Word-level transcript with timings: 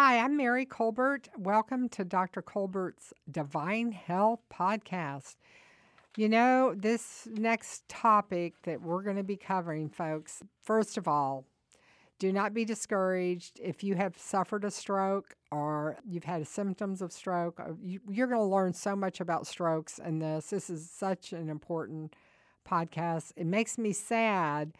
Hi, 0.00 0.20
I'm 0.20 0.36
Mary 0.36 0.64
Colbert. 0.64 1.28
Welcome 1.36 1.88
to 1.88 2.04
Dr. 2.04 2.40
Colbert's 2.40 3.12
Divine 3.28 3.90
Health 3.90 4.38
Podcast. 4.48 5.34
You 6.16 6.28
know, 6.28 6.72
this 6.72 7.26
next 7.32 7.88
topic 7.88 8.54
that 8.62 8.80
we're 8.80 9.02
going 9.02 9.16
to 9.16 9.24
be 9.24 9.34
covering, 9.34 9.88
folks, 9.88 10.40
first 10.62 10.98
of 10.98 11.08
all, 11.08 11.46
do 12.20 12.32
not 12.32 12.54
be 12.54 12.64
discouraged 12.64 13.58
if 13.60 13.82
you 13.82 13.96
have 13.96 14.16
suffered 14.16 14.64
a 14.64 14.70
stroke 14.70 15.34
or 15.50 15.96
you've 16.08 16.22
had 16.22 16.46
symptoms 16.46 17.02
of 17.02 17.10
stroke. 17.10 17.58
uh, 17.58 17.72
You, 17.82 17.98
you're 18.08 18.28
going 18.28 18.38
to 18.38 18.46
learn 18.46 18.74
so 18.74 18.94
much 18.94 19.20
about 19.20 19.48
strokes 19.48 19.98
in 19.98 20.20
this. 20.20 20.50
This 20.50 20.70
is 20.70 20.88
such 20.88 21.32
an 21.32 21.48
important 21.48 22.14
podcast. 22.64 23.32
It 23.34 23.46
makes 23.46 23.76
me 23.76 23.92
sad 23.92 24.74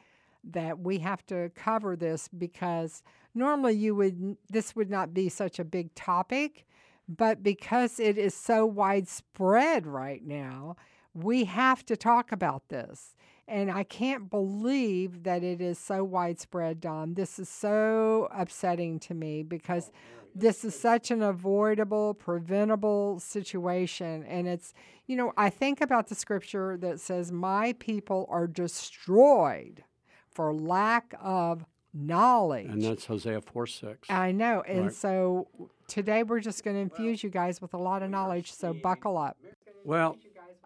that 0.44 0.78
we 0.78 0.98
have 0.98 1.26
to 1.26 1.50
cover 1.56 1.96
this 1.96 2.28
because 2.28 3.02
normally 3.38 3.74
you 3.74 3.94
would 3.94 4.36
this 4.50 4.74
would 4.76 4.90
not 4.90 5.14
be 5.14 5.28
such 5.28 5.58
a 5.58 5.64
big 5.64 5.94
topic, 5.94 6.66
but 7.08 7.42
because 7.42 7.98
it 7.98 8.18
is 8.18 8.34
so 8.34 8.66
widespread 8.66 9.86
right 9.86 10.24
now, 10.24 10.76
we 11.14 11.44
have 11.44 11.84
to 11.86 11.96
talk 11.96 12.32
about 12.32 12.68
this. 12.68 13.14
And 13.46 13.70
I 13.70 13.82
can't 13.82 14.28
believe 14.28 15.22
that 15.22 15.42
it 15.42 15.62
is 15.62 15.78
so 15.78 16.04
widespread, 16.04 16.82
Don. 16.82 17.14
This 17.14 17.38
is 17.38 17.48
so 17.48 18.28
upsetting 18.30 19.00
to 19.00 19.14
me 19.14 19.42
because 19.42 19.90
this 20.34 20.64
is 20.64 20.78
such 20.78 21.10
an 21.10 21.22
avoidable, 21.22 22.12
preventable 22.12 23.18
situation. 23.20 24.22
And 24.24 24.46
it's, 24.46 24.74
you 25.06 25.16
know, 25.16 25.32
I 25.36 25.48
think 25.48 25.80
about 25.80 26.08
the 26.08 26.14
scripture 26.14 26.76
that 26.76 27.00
says, 27.00 27.32
My 27.32 27.72
people 27.78 28.26
are 28.28 28.46
destroyed 28.46 29.82
for 30.30 30.52
lack 30.54 31.14
of 31.20 31.64
knowledge. 31.98 32.66
And 32.66 32.82
that's 32.82 33.06
Hosea 33.06 33.40
4 33.40 33.66
6. 33.66 34.10
I 34.10 34.32
know. 34.32 34.62
And 34.62 34.84
Right. 34.86 34.94
so 34.94 35.48
today 35.86 36.22
we're 36.22 36.40
just 36.40 36.64
going 36.64 36.76
to 36.76 36.80
infuse 36.80 37.22
you 37.22 37.30
guys 37.30 37.60
with 37.60 37.74
a 37.74 37.78
lot 37.78 38.02
of 38.02 38.10
knowledge. 38.10 38.52
So 38.52 38.72
buckle 38.72 39.18
up. 39.18 39.36
Well, 39.84 40.16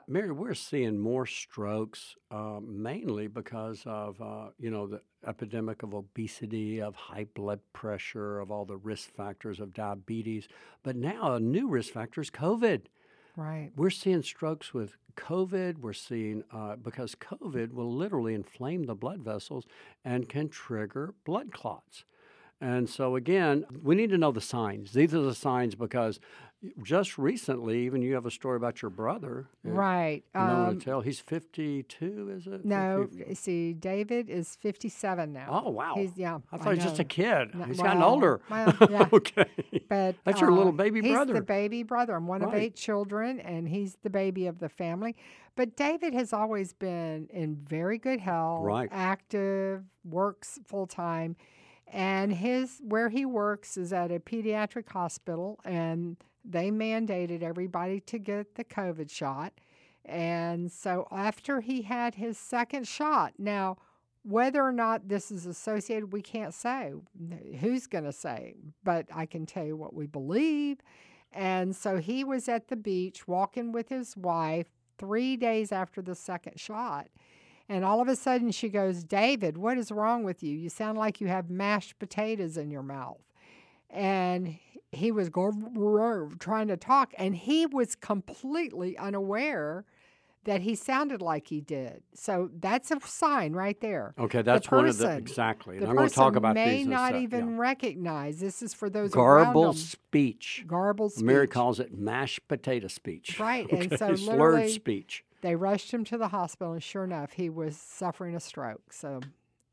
Mary, 0.09 0.33
we're 0.33 0.55
seeing 0.55 0.99
more 0.99 1.27
strokes 1.27 2.17
uh, 2.31 2.61
mainly 2.61 3.29
because 3.29 3.83
of, 3.87 4.21
uh, 4.21 4.51
you 4.59 4.71
know, 4.71 4.87
the 4.87 5.01
epidemic 5.27 5.83
of 5.83 5.95
obesity, 5.95 6.83
of 6.83 6.97
high 6.97 7.27
blood 7.35 7.61
pressure, 7.73 8.41
of 8.41 8.51
all 8.51 8.65
the 8.65 8.77
risk 8.77 9.11
factors 9.15 9.61
of 9.61 9.73
diabetes. 9.73 10.49
But 10.83 10.97
now 10.97 11.35
a 11.35 11.41
new 11.41 11.69
risk 11.69 11.93
factor 11.93 12.21
is 12.21 12.31
COVID. 12.31 12.83
Right. 13.37 13.71
We're 13.77 13.91
seeing 13.91 14.23
strokes 14.23 14.75
with 14.75 14.97
COVID. 15.17 15.79
We're 15.79 15.93
seeing, 15.93 16.45
uh, 16.53 16.77
because 16.77 17.15
COVID 17.15 17.73
will 17.73 17.93
literally 17.93 18.35
inflame 18.35 18.85
the 18.85 18.95
blood 18.95 19.21
vessels 19.21 19.67
and 20.05 20.29
can 20.29 20.49
trigger 20.49 21.15
blood 21.25 21.53
clots. 21.53 22.05
And 22.61 22.89
so, 22.89 23.17
again, 23.17 23.65
we 23.83 23.95
need 23.95 24.11
to 24.11 24.19
know 24.19 24.31
the 24.33 24.41
signs. 24.41 24.93
These 24.93 25.15
are 25.15 25.23
the 25.23 25.35
signs 25.35 25.75
because 25.75 26.21
just 26.83 27.19
recently, 27.19 27.85
even 27.87 28.03
you 28.03 28.15
have 28.15 28.25
a 28.27 28.31
story 28.31 28.57
about 28.57 28.83
your 28.83 28.91
brother. 28.91 29.47
Right. 29.65 30.23
You 30.35 30.41
know 30.41 30.67
Um, 30.69 30.79
to 30.79 30.85
tell. 30.85 31.01
He's 31.01 31.19
52, 31.21 32.31
is 32.37 32.47
it? 32.47 32.65
no, 32.65 33.09
50? 33.17 33.35
see, 33.35 33.73
David 33.73 34.31
is 34.31 34.57
57 34.57 35.33
now. 35.33 35.63
Oh, 35.65 35.71
wow. 35.71 35.95
He's, 35.97 36.17
yeah. 36.17 36.39
I 36.53 36.57
thought 36.59 36.69
he 36.75 36.75
was 36.77 36.85
just 36.85 36.99
a 37.01 37.05
kid. 37.05 37.55
No, 37.55 37.65
He's 37.65 37.81
gotten 37.81 38.03
older. 38.03 38.41
well, 38.49 38.75
yeah. 38.91 39.09
okay. 39.13 39.47
But 39.89 40.17
That's 40.25 40.41
your 40.41 40.53
little 40.53 40.69
uh, 40.69 40.73
baby 40.77 41.01
he's 41.01 41.11
brother. 41.13 41.33
He's 41.35 41.41
the 41.41 41.47
baby 41.47 41.83
brother. 41.83 42.15
I'm 42.15 42.27
one 42.27 42.43
of 42.43 42.55
eight 42.55 42.77
children, 42.77 43.41
and 43.41 43.69
he's 43.69 43.97
the 44.03 44.11
baby 44.11 44.47
of 44.47 44.59
the 44.61 44.69
family. 44.69 45.17
But 45.57 45.77
David 45.77 46.15
has 46.15 46.33
always 46.33 46.73
been 46.73 47.29
in 47.33 47.57
very 47.57 47.99
good 47.99 48.21
health, 48.21 48.65
Right. 48.65 48.89
active, 48.91 49.83
works 50.05 50.59
full 50.67 50.87
time, 50.87 51.37
and 51.89 52.33
his 52.33 52.81
where 52.83 53.11
he 53.11 53.27
works 53.27 53.77
is 53.77 53.93
at 53.93 54.11
a 54.11 54.19
pediatric 54.19 54.89
hospital, 54.89 55.59
and 55.65 56.17
they 56.45 56.71
mandated 56.71 57.43
everybody 57.43 58.01
to 58.01 58.19
get 58.19 58.55
the 58.55 58.65
COVID 58.65 59.11
shot. 59.11 59.53
And 60.05 60.71
so 60.71 61.07
after 61.11 61.61
he 61.61 61.83
had 61.83 62.17
his 62.17 62.37
second 62.37 62.89
shot, 62.89 63.35
now 63.39 63.77
whether 64.25 64.63
or 64.63 64.73
not 64.73 65.09
this 65.09 65.31
is 65.31 65.47
associated, 65.47 66.13
we 66.13 66.23
can't 66.23 66.55
say. 66.55 66.93
Who's 67.61 67.87
going 67.87 68.05
to 68.05 68.13
say? 68.13 68.55
But 68.85 69.07
I 69.13 69.27
can 69.27 69.47
tell 69.47 69.65
you 69.65 69.77
what 69.77 69.95
we 69.95 70.07
believe. 70.07 70.79
And 71.33 71.75
so 71.75 71.97
he 71.97 72.25
was 72.25 72.49
at 72.49 72.69
the 72.69 72.77
beach 72.77 73.27
walking 73.27 73.73
with 73.73 73.89
his 73.89 74.17
wife 74.17 74.69
three 74.99 75.37
days 75.37 75.73
after 75.73 76.03
the 76.03 76.15
second 76.15 76.61
shot. 76.61 77.09
And 77.69 77.85
all 77.85 78.01
of 78.01 78.09
a 78.09 78.17
sudden 78.17 78.51
she 78.51 78.69
goes, 78.69 79.03
David, 79.03 79.57
what 79.57 79.79
is 79.79 79.91
wrong 79.91 80.25
with 80.25 80.43
you? 80.43 80.57
You 80.57 80.69
sound 80.69 80.99
like 80.99 81.21
you 81.21 81.29
have 81.29 81.51
mashed 81.51 81.99
potatoes 81.99 82.57
in 82.57 82.71
your 82.71 82.83
mouth. 82.83 83.23
And 83.91 84.57
he 84.93 85.11
was 85.11 85.29
go- 85.29 86.31
trying 86.39 86.69
to 86.69 86.77
talk, 86.77 87.13
and 87.19 87.35
he 87.35 87.67
was 87.67 87.95
completely 87.95 88.97
unaware 88.99 89.85
that 90.45 90.61
he 90.63 90.75
sounded 90.75 91.23
like 91.23 91.47
he 91.49 91.61
did. 91.61 92.03
So 92.15 92.51
that's 92.59 92.91
a 92.91 92.99
sign 93.05 93.53
right 93.53 93.81
there. 93.81 94.13
Okay, 94.19 94.43
that's 94.43 94.69
one 94.71 94.87
of 94.89 94.99
the 94.99 95.05
person- 95.07 95.19
exactly. 95.19 95.77
And 95.77 95.85
The 95.87 95.89
I'm 95.91 95.95
going 95.97 96.09
to 96.09 96.11
person 96.15 96.25
talk 96.25 96.37
about 96.37 96.55
may 96.55 96.79
these 96.79 96.87
a 96.87 96.91
not 96.91 97.13
uh, 97.15 97.17
yeah. 97.19 97.23
even 97.23 97.57
recognize. 97.59 98.41
This 98.41 98.61
is 98.61 98.75
for 98.75 98.91
those 98.91 99.13
garbled 99.13 99.79
speech. 99.79 100.65
Garbled 100.67 101.13
speech. 101.13 101.25
Mary 101.25 101.47
calls 101.47 101.79
it 101.79 101.95
mashed 101.97 102.47
potato 102.49 102.89
speech. 102.89 103.39
Right, 103.39 103.71
and 103.71 103.85
Okay, 103.93 103.97
so 103.97 104.17
slurred 104.17 104.69
speech. 104.71 105.25
They 105.43 105.55
rushed 105.57 105.93
him 105.93 106.05
to 106.07 106.19
the 106.19 106.29
hospital, 106.29 106.73
and 106.73 106.83
sure 106.83 107.05
enough, 107.05 107.33
he 107.35 107.49
was 107.49 107.77
suffering 107.77 108.35
a 108.35 108.41
stroke. 108.41 108.93
So 108.93 109.21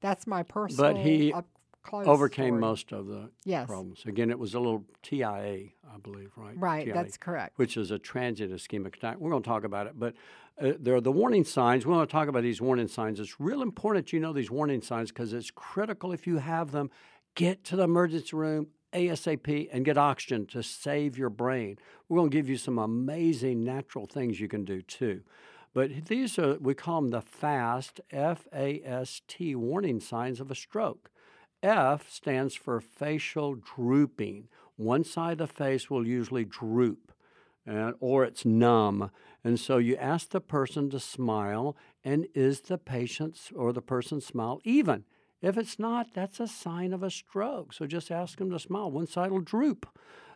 that's 0.01 0.25
my 0.27 0.43
personal. 0.43 0.93
but 0.93 1.01
he 1.01 1.33
up 1.33 1.47
close 1.83 2.05
Overcame 2.07 2.49
story. 2.49 2.61
most 2.61 2.91
of 2.91 3.07
the 3.07 3.29
Yes. 3.45 3.67
problems. 3.67 4.03
Again, 4.05 4.29
it 4.29 4.37
was 4.39 4.53
a 4.53 4.59
little 4.59 4.85
TIA, 5.01 5.69
I 5.91 5.97
believe, 6.01 6.31
right? 6.35 6.57
Right, 6.57 6.85
TIA, 6.85 6.93
that's 6.93 7.17
correct. 7.17 7.57
which 7.57 7.77
is 7.77 7.91
a 7.91 7.99
transient 7.99 8.51
ischemic 8.51 8.95
attack. 8.95 9.17
We're 9.19 9.31
going 9.31 9.43
to 9.43 9.47
talk 9.49 9.63
about 9.63 9.87
it, 9.87 9.93
but 9.97 10.13
uh, 10.61 10.73
there 10.79 10.95
are 10.95 11.01
the 11.01 11.11
warning 11.11 11.43
signs. 11.45 11.85
We 11.85 11.93
want 11.93 12.09
to 12.09 12.11
talk 12.11 12.27
about 12.27 12.43
these 12.43 12.61
warning 12.61 12.87
signs. 12.89 13.19
It's 13.19 13.39
real 13.39 13.61
important 13.61 14.11
you 14.11 14.19
know 14.19 14.33
these 14.33 14.51
warning 14.51 14.81
signs 14.81 15.09
because 15.09 15.31
it's 15.33 15.51
critical 15.51 16.11
if 16.11 16.27
you 16.27 16.37
have 16.37 16.71
them. 16.71 16.89
Get 17.35 17.63
to 17.65 17.75
the 17.77 17.83
emergency 17.83 18.35
room 18.35 18.67
ASAP 18.91 19.69
and 19.71 19.85
get 19.85 19.97
oxygen 19.97 20.45
to 20.47 20.61
save 20.63 21.17
your 21.17 21.29
brain. 21.29 21.77
We're 22.09 22.17
going 22.17 22.31
to 22.31 22.35
give 22.37 22.49
you 22.49 22.57
some 22.57 22.77
amazing 22.77 23.63
natural 23.63 24.05
things 24.07 24.39
you 24.39 24.47
can 24.47 24.65
do 24.65 24.81
too. 24.81 25.21
But 25.73 26.07
these 26.07 26.37
are, 26.39 26.57
we 26.59 26.73
call 26.73 26.99
them 27.01 27.11
the 27.11 27.21
FAST, 27.21 28.01
F 28.11 28.47
A 28.53 28.81
S 28.83 29.21
T, 29.27 29.55
warning 29.55 29.99
signs 29.99 30.39
of 30.41 30.49
a 30.51 30.55
stroke. 30.55 31.11
F 31.61 32.09
stands 32.09 32.55
for 32.55 32.79
facial 32.79 33.55
drooping. 33.55 34.47
One 34.75 35.03
side 35.03 35.41
of 35.41 35.49
the 35.49 35.53
face 35.53 35.89
will 35.89 36.07
usually 36.07 36.45
droop, 36.45 37.11
and, 37.65 37.95
or 37.99 38.23
it's 38.23 38.45
numb. 38.45 39.11
And 39.43 39.59
so 39.59 39.77
you 39.77 39.95
ask 39.97 40.29
the 40.29 40.41
person 40.41 40.89
to 40.91 40.99
smile, 40.99 41.75
and 42.03 42.27
is 42.33 42.61
the 42.61 42.77
patient's 42.77 43.51
or 43.55 43.73
the 43.73 43.81
person's 43.81 44.25
smile 44.25 44.61
even? 44.63 45.03
If 45.41 45.57
it's 45.57 45.79
not, 45.79 46.13
that's 46.13 46.39
a 46.39 46.47
sign 46.47 46.93
of 46.93 47.03
a 47.03 47.09
stroke. 47.09 47.73
So 47.73 47.85
just 47.85 48.11
ask 48.11 48.37
them 48.37 48.51
to 48.51 48.59
smile. 48.59 48.91
One 48.91 49.07
side 49.07 49.31
will 49.31 49.39
droop. 49.39 49.87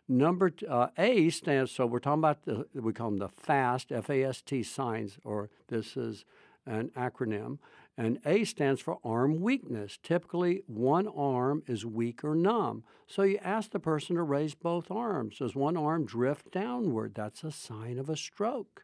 Number 0.07 0.51
uh, 0.69 0.87
A 0.97 1.29
stands, 1.29 1.71
so 1.71 1.85
we're 1.85 1.99
talking 1.99 2.19
about, 2.19 2.43
the, 2.43 2.67
we 2.73 2.91
call 2.91 3.09
them 3.09 3.19
the 3.19 3.29
FAST, 3.29 3.91
F 3.91 4.09
A 4.09 4.23
S 4.23 4.41
T 4.41 4.63
signs, 4.63 5.17
or 5.23 5.49
this 5.67 5.95
is 5.95 6.25
an 6.65 6.91
acronym. 6.97 7.59
And 7.97 8.19
A 8.25 8.43
stands 8.43 8.81
for 8.81 8.97
arm 9.03 9.39
weakness. 9.39 9.99
Typically, 10.01 10.63
one 10.65 11.07
arm 11.07 11.61
is 11.67 11.85
weak 11.85 12.23
or 12.23 12.35
numb. 12.35 12.83
So 13.07 13.21
you 13.21 13.37
ask 13.43 13.71
the 13.71 13.79
person 13.79 14.15
to 14.15 14.23
raise 14.23 14.55
both 14.55 14.89
arms. 14.89 15.37
Does 15.37 15.55
one 15.55 15.77
arm 15.77 16.05
drift 16.05 16.51
downward? 16.51 17.13
That's 17.13 17.43
a 17.43 17.51
sign 17.51 17.99
of 17.99 18.09
a 18.09 18.17
stroke. 18.17 18.83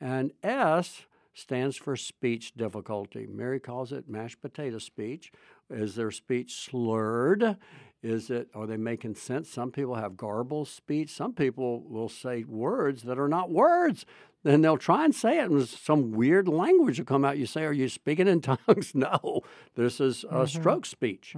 And 0.00 0.32
S 0.42 1.06
stands 1.32 1.76
for 1.76 1.96
speech 1.96 2.54
difficulty. 2.54 3.26
Mary 3.26 3.58
calls 3.58 3.92
it 3.92 4.08
mashed 4.08 4.40
potato 4.40 4.78
speech. 4.78 5.32
Is 5.68 5.96
their 5.96 6.12
speech 6.12 6.54
slurred? 6.54 7.56
Is 8.02 8.30
it 8.30 8.48
are 8.54 8.66
they 8.66 8.76
making 8.76 9.16
sense? 9.16 9.50
Some 9.50 9.72
people 9.72 9.96
have 9.96 10.16
garbled 10.16 10.68
speech. 10.68 11.10
Some 11.10 11.32
people 11.32 11.82
will 11.82 12.08
say 12.08 12.44
words 12.44 13.02
that 13.02 13.18
are 13.18 13.28
not 13.28 13.50
words. 13.50 14.06
Then 14.44 14.60
they'll 14.60 14.76
try 14.78 15.04
and 15.04 15.14
say 15.14 15.38
it, 15.40 15.50
and 15.50 15.66
some 15.68 16.12
weird 16.12 16.46
language 16.48 16.98
will 16.98 17.06
come 17.06 17.24
out. 17.24 17.38
You 17.38 17.46
say, 17.46 17.64
"Are 17.64 17.72
you 17.72 17.88
speaking 17.88 18.28
in 18.28 18.40
tongues?" 18.50 18.94
no, 18.94 19.40
this 19.74 20.00
is 20.00 20.24
a 20.30 20.46
stroke 20.46 20.86
speech. 20.86 21.34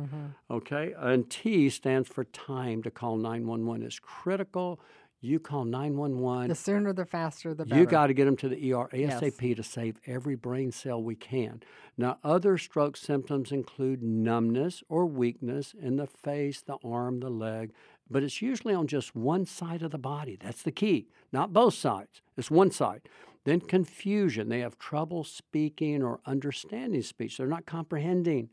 Okay, 0.50 0.92
and 0.98 1.30
T 1.30 1.70
stands 1.70 2.08
for 2.08 2.24
time 2.24 2.82
to 2.82 2.90
call 2.90 3.16
nine 3.16 3.46
one 3.46 3.64
one. 3.64 3.82
is 3.82 3.98
critical. 3.98 4.78
You 5.22 5.40
call 5.40 5.64
nine 5.64 5.96
one 5.96 6.18
one. 6.18 6.48
The 6.48 6.54
sooner, 6.54 6.92
the 6.92 7.06
faster, 7.06 7.54
the 7.54 7.64
better. 7.64 7.80
You 7.80 7.86
got 7.86 8.08
to 8.08 8.14
get 8.14 8.26
them 8.26 8.36
to 8.36 8.48
the 8.50 8.72
ER 8.74 8.88
Yes. 8.92 9.20
ASAP 9.20 9.56
to 9.56 9.62
save 9.62 9.98
every 10.06 10.34
brain 10.36 10.70
cell 10.70 11.02
we 11.02 11.14
can. 11.16 11.62
Now, 11.96 12.18
other 12.22 12.58
stroke 12.58 12.96
symptoms 12.98 13.50
include 13.50 14.02
numbness 14.02 14.82
or 14.90 15.06
weakness 15.06 15.74
in 15.80 15.96
the 15.96 16.06
face, 16.06 16.60
the 16.60 16.76
arm, 16.84 17.20
the 17.20 17.30
leg, 17.30 17.72
but 18.10 18.22
it's 18.22 18.42
usually 18.42 18.74
on 18.74 18.86
just 18.86 19.14
one 19.16 19.46
side 19.46 19.82
of 19.82 19.90
the 19.90 19.98
body. 19.98 20.38
That's 20.40 20.62
the 20.62 20.72
key, 20.72 21.08
not 21.32 21.52
both 21.52 21.74
sides. 21.74 22.22
It's 22.36 22.50
one 22.50 22.70
side. 22.70 23.08
Then 23.44 23.60
confusion. 23.60 24.48
They 24.48 24.60
have 24.60 24.78
trouble 24.78 25.22
speaking 25.22 26.02
or 26.02 26.20
understanding 26.26 27.02
speech. 27.02 27.36
They're 27.36 27.46
not 27.46 27.64
comprehending. 27.66 28.50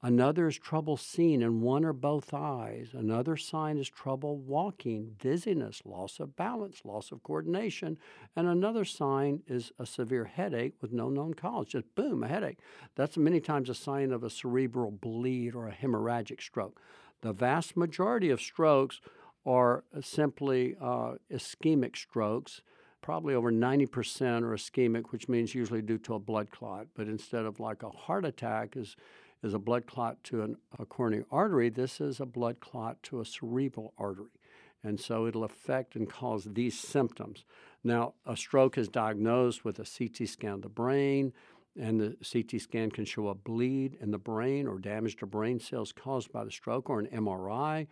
Another 0.00 0.46
is 0.46 0.56
trouble 0.56 0.96
seeing 0.96 1.42
in 1.42 1.60
one 1.60 1.84
or 1.84 1.92
both 1.92 2.32
eyes. 2.32 2.90
Another 2.92 3.36
sign 3.36 3.78
is 3.78 3.88
trouble 3.88 4.36
walking, 4.36 5.16
dizziness, 5.18 5.82
loss 5.84 6.20
of 6.20 6.36
balance, 6.36 6.82
loss 6.84 7.10
of 7.10 7.24
coordination. 7.24 7.98
And 8.36 8.46
another 8.46 8.84
sign 8.84 9.42
is 9.48 9.72
a 9.76 9.84
severe 9.84 10.26
headache 10.26 10.74
with 10.80 10.92
no 10.92 11.08
known 11.08 11.34
cause. 11.34 11.66
Just 11.66 11.92
boom, 11.96 12.22
a 12.22 12.28
headache. 12.28 12.60
That's 12.94 13.16
many 13.16 13.40
times 13.40 13.68
a 13.68 13.74
sign 13.74 14.12
of 14.12 14.22
a 14.22 14.30
cerebral 14.30 14.92
bleed 14.92 15.56
or 15.56 15.66
a 15.66 15.74
hemorrhagic 15.74 16.40
stroke. 16.40 16.80
The 17.22 17.32
vast 17.32 17.76
majority 17.76 18.30
of 18.30 18.40
strokes 18.40 19.00
are 19.44 19.84
simply 20.00 20.76
uh, 20.80 21.14
ischemic 21.32 21.96
strokes. 21.96 22.60
Probably 23.00 23.34
over 23.34 23.50
90% 23.50 24.42
are 24.42 24.54
ischemic, 24.54 25.06
which 25.10 25.28
means 25.28 25.54
usually 25.54 25.82
due 25.82 25.98
to 25.98 26.14
a 26.14 26.18
blood 26.18 26.50
clot. 26.50 26.88
But 26.94 27.08
instead 27.08 27.44
of 27.44 27.60
like 27.60 27.82
a 27.82 27.90
heart 27.90 28.24
attack, 28.24 28.76
is 28.76 28.96
is 29.42 29.54
a 29.54 29.58
blood 29.58 29.86
clot 29.86 30.22
to 30.24 30.42
an, 30.42 30.56
a 30.78 30.84
coronary 30.84 31.24
artery. 31.30 31.68
This 31.68 32.00
is 32.00 32.20
a 32.20 32.26
blood 32.26 32.60
clot 32.60 33.02
to 33.04 33.20
a 33.20 33.24
cerebral 33.24 33.94
artery. 33.98 34.30
And 34.82 35.00
so 35.00 35.26
it'll 35.26 35.44
affect 35.44 35.96
and 35.96 36.08
cause 36.08 36.44
these 36.44 36.78
symptoms. 36.78 37.44
Now, 37.82 38.14
a 38.26 38.36
stroke 38.36 38.78
is 38.78 38.88
diagnosed 38.88 39.64
with 39.64 39.78
a 39.78 39.84
CT 39.84 40.28
scan 40.28 40.54
of 40.54 40.62
the 40.62 40.68
brain, 40.68 41.32
and 41.76 42.00
the 42.00 42.16
CT 42.24 42.60
scan 42.60 42.90
can 42.90 43.04
show 43.04 43.28
a 43.28 43.34
bleed 43.34 43.96
in 44.00 44.10
the 44.10 44.18
brain 44.18 44.66
or 44.66 44.78
damage 44.78 45.16
to 45.16 45.26
brain 45.26 45.60
cells 45.60 45.92
caused 45.92 46.32
by 46.32 46.44
the 46.44 46.50
stroke, 46.50 46.90
or 46.90 47.00
an 47.00 47.06
MRI, 47.06 47.86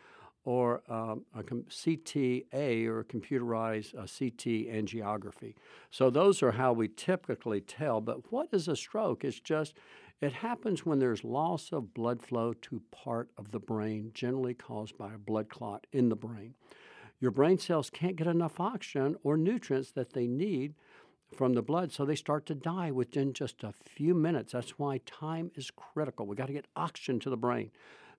or 0.46 0.80
um, 0.88 1.24
a 1.34 1.42
CTA 1.42 2.86
or 2.86 3.04
computerized 3.04 3.94
uh, 3.94 4.06
CT 4.06 4.72
angiography. 4.72 5.54
So 5.90 6.08
those 6.08 6.42
are 6.42 6.52
how 6.52 6.72
we 6.72 6.88
typically 6.88 7.60
tell. 7.60 8.00
But 8.00 8.32
what 8.32 8.48
is 8.52 8.68
a 8.68 8.76
stroke? 8.76 9.24
It's 9.24 9.40
just 9.40 9.74
it 10.20 10.32
happens 10.32 10.86
when 10.86 11.00
there's 11.00 11.24
loss 11.24 11.72
of 11.72 11.92
blood 11.92 12.22
flow 12.22 12.54
to 12.54 12.80
part 12.90 13.28
of 13.36 13.50
the 13.50 13.58
brain, 13.58 14.12
generally 14.14 14.54
caused 14.54 14.96
by 14.96 15.12
a 15.12 15.18
blood 15.18 15.48
clot 15.50 15.86
in 15.92 16.08
the 16.08 16.16
brain. 16.16 16.54
Your 17.20 17.32
brain 17.32 17.58
cells 17.58 17.90
can't 17.90 18.16
get 18.16 18.26
enough 18.26 18.60
oxygen 18.60 19.16
or 19.24 19.36
nutrients 19.36 19.90
that 19.92 20.12
they 20.12 20.26
need 20.26 20.74
from 21.34 21.54
the 21.54 21.62
blood, 21.62 21.92
so 21.92 22.04
they 22.04 22.14
start 22.14 22.46
to 22.46 22.54
die 22.54 22.90
within 22.90 23.32
just 23.32 23.64
a 23.64 23.72
few 23.72 24.14
minutes. 24.14 24.52
That's 24.52 24.78
why 24.78 24.98
time 24.98 25.50
is 25.54 25.70
critical. 25.70 26.26
We 26.26 26.36
got 26.36 26.46
to 26.46 26.52
get 26.52 26.66
oxygen 26.76 27.20
to 27.20 27.30
the 27.30 27.36
brain. 27.36 27.70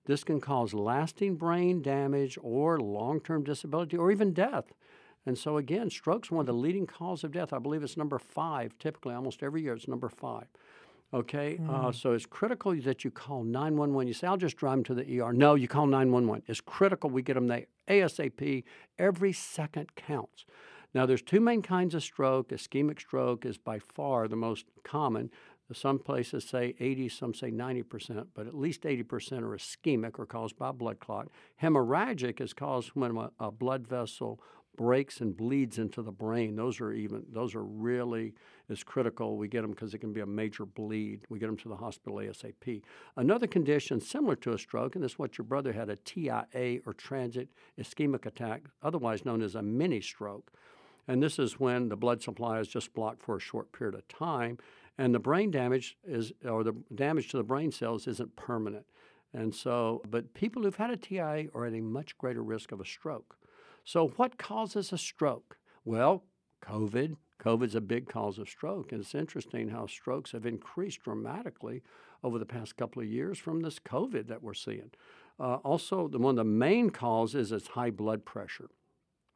This 0.06 0.24
can 0.24 0.40
cause 0.40 0.72
lasting 0.72 1.36
brain 1.36 1.82
damage 1.82 2.38
or 2.42 2.80
long 2.80 3.20
term 3.20 3.44
disability 3.44 3.96
or 3.96 4.10
even 4.10 4.32
death. 4.32 4.72
And 5.26 5.36
so, 5.36 5.58
again, 5.58 5.90
stroke's 5.90 6.30
one 6.30 6.40
of 6.40 6.46
the 6.46 6.54
leading 6.54 6.86
causes 6.86 7.24
of 7.24 7.32
death. 7.32 7.52
I 7.52 7.58
believe 7.58 7.82
it's 7.82 7.96
number 7.96 8.18
five, 8.18 8.78
typically, 8.78 9.14
almost 9.14 9.42
every 9.42 9.62
year, 9.62 9.74
it's 9.74 9.88
number 9.88 10.08
five. 10.08 10.46
Okay, 11.12 11.58
mm. 11.60 11.70
uh, 11.70 11.90
so 11.90 12.12
it's 12.12 12.26
critical 12.26 12.74
that 12.82 13.02
you 13.02 13.10
call 13.10 13.42
911. 13.42 14.08
You 14.08 14.14
say, 14.14 14.26
I'll 14.26 14.36
just 14.36 14.56
drive 14.56 14.76
them 14.76 14.84
to 14.84 14.94
the 14.94 15.20
ER. 15.20 15.32
No, 15.32 15.54
you 15.54 15.66
call 15.66 15.86
911. 15.86 16.44
It's 16.46 16.60
critical 16.60 17.08
we 17.08 17.22
get 17.22 17.34
them 17.34 17.46
there 17.46 17.64
ASAP. 17.88 18.64
Every 18.98 19.32
second 19.32 19.94
counts. 19.96 20.44
Now, 20.94 21.06
there's 21.06 21.22
two 21.22 21.40
main 21.40 21.62
kinds 21.62 21.94
of 21.94 22.02
stroke. 22.02 22.48
Ischemic 22.50 23.00
stroke 23.00 23.44
is 23.44 23.58
by 23.58 23.78
far 23.78 24.26
the 24.26 24.36
most 24.36 24.66
common. 24.84 25.30
Some 25.72 25.98
places 25.98 26.44
say 26.44 26.74
80, 26.80 27.10
some 27.10 27.34
say 27.34 27.50
90%, 27.50 28.28
but 28.34 28.46
at 28.46 28.54
least 28.54 28.82
80% 28.82 29.42
are 29.42 29.56
ischemic 29.56 30.18
or 30.18 30.24
caused 30.24 30.56
by 30.56 30.72
blood 30.72 30.98
clot. 30.98 31.28
Hemorrhagic 31.62 32.40
is 32.40 32.54
caused 32.54 32.90
when 32.94 33.14
a, 33.18 33.30
a 33.38 33.50
blood 33.50 33.86
vessel 33.86 34.40
breaks 34.78 35.20
and 35.20 35.36
bleeds 35.36 35.78
into 35.78 36.00
the 36.00 36.12
brain. 36.12 36.56
Those 36.56 36.80
are 36.80 36.92
even 36.92 37.24
those 37.30 37.54
are 37.54 37.64
really 37.64 38.32
is 38.70 38.82
critical. 38.84 39.36
We 39.36 39.48
get 39.48 39.62
them 39.62 39.72
because 39.72 39.92
it 39.92 39.98
can 39.98 40.12
be 40.12 40.20
a 40.20 40.26
major 40.26 40.64
bleed. 40.64 41.26
We 41.28 41.38
get 41.38 41.46
them 41.46 41.56
to 41.58 41.68
the 41.68 41.76
hospital 41.76 42.18
ASAP. 42.18 42.82
Another 43.16 43.46
condition 43.46 44.00
similar 44.00 44.36
to 44.36 44.52
a 44.52 44.58
stroke, 44.58 44.94
and 44.94 45.04
this 45.04 45.12
is 45.12 45.18
what 45.18 45.36
your 45.36 45.44
brother 45.44 45.72
had 45.72 45.90
a 45.90 45.96
TIA 45.96 46.78
or 46.86 46.94
transient 46.94 47.50
ischemic 47.78 48.24
attack, 48.24 48.62
otherwise 48.82 49.24
known 49.24 49.42
as 49.42 49.54
a 49.54 49.62
mini 49.62 50.00
stroke. 50.00 50.52
And 51.08 51.22
this 51.22 51.38
is 51.38 51.58
when 51.58 51.88
the 51.88 51.96
blood 51.96 52.22
supply 52.22 52.60
is 52.60 52.68
just 52.68 52.94
blocked 52.94 53.22
for 53.22 53.36
a 53.36 53.40
short 53.40 53.72
period 53.72 53.94
of 53.94 54.06
time, 54.06 54.58
and 54.98 55.14
the 55.14 55.18
brain 55.18 55.50
damage 55.50 55.96
is 56.04 56.32
or 56.44 56.62
the 56.62 56.74
damage 56.94 57.28
to 57.30 57.38
the 57.38 57.42
brain 57.42 57.72
cells 57.72 58.06
isn't 58.06 58.36
permanent. 58.36 58.84
And 59.32 59.54
so, 59.54 60.02
but 60.10 60.34
people 60.34 60.62
who've 60.62 60.76
had 60.76 60.90
a 60.90 60.96
TIA 60.96 61.48
are 61.54 61.66
at 61.66 61.74
a 61.74 61.80
much 61.80 62.16
greater 62.18 62.42
risk 62.42 62.72
of 62.72 62.80
a 62.80 62.84
stroke. 62.84 63.36
So, 63.84 64.08
what 64.16 64.38
causes 64.38 64.92
a 64.92 64.98
stroke? 64.98 65.56
Well, 65.84 66.24
COVID. 66.62 67.16
COVID's 67.42 67.76
a 67.76 67.80
big 67.80 68.08
cause 68.08 68.38
of 68.38 68.48
stroke. 68.48 68.92
And 68.92 69.00
it's 69.00 69.14
interesting 69.14 69.68
how 69.68 69.86
strokes 69.86 70.32
have 70.32 70.44
increased 70.44 71.02
dramatically 71.02 71.82
over 72.24 72.38
the 72.38 72.46
past 72.46 72.76
couple 72.76 73.00
of 73.00 73.08
years 73.08 73.38
from 73.38 73.60
this 73.60 73.78
COVID 73.78 74.26
that 74.26 74.42
we're 74.42 74.54
seeing. 74.54 74.90
Uh, 75.38 75.56
also, 75.56 76.08
the, 76.08 76.18
one 76.18 76.32
of 76.32 76.36
the 76.36 76.44
main 76.44 76.90
causes 76.90 77.52
is 77.52 77.68
high 77.68 77.90
blood 77.90 78.24
pressure. 78.24 78.70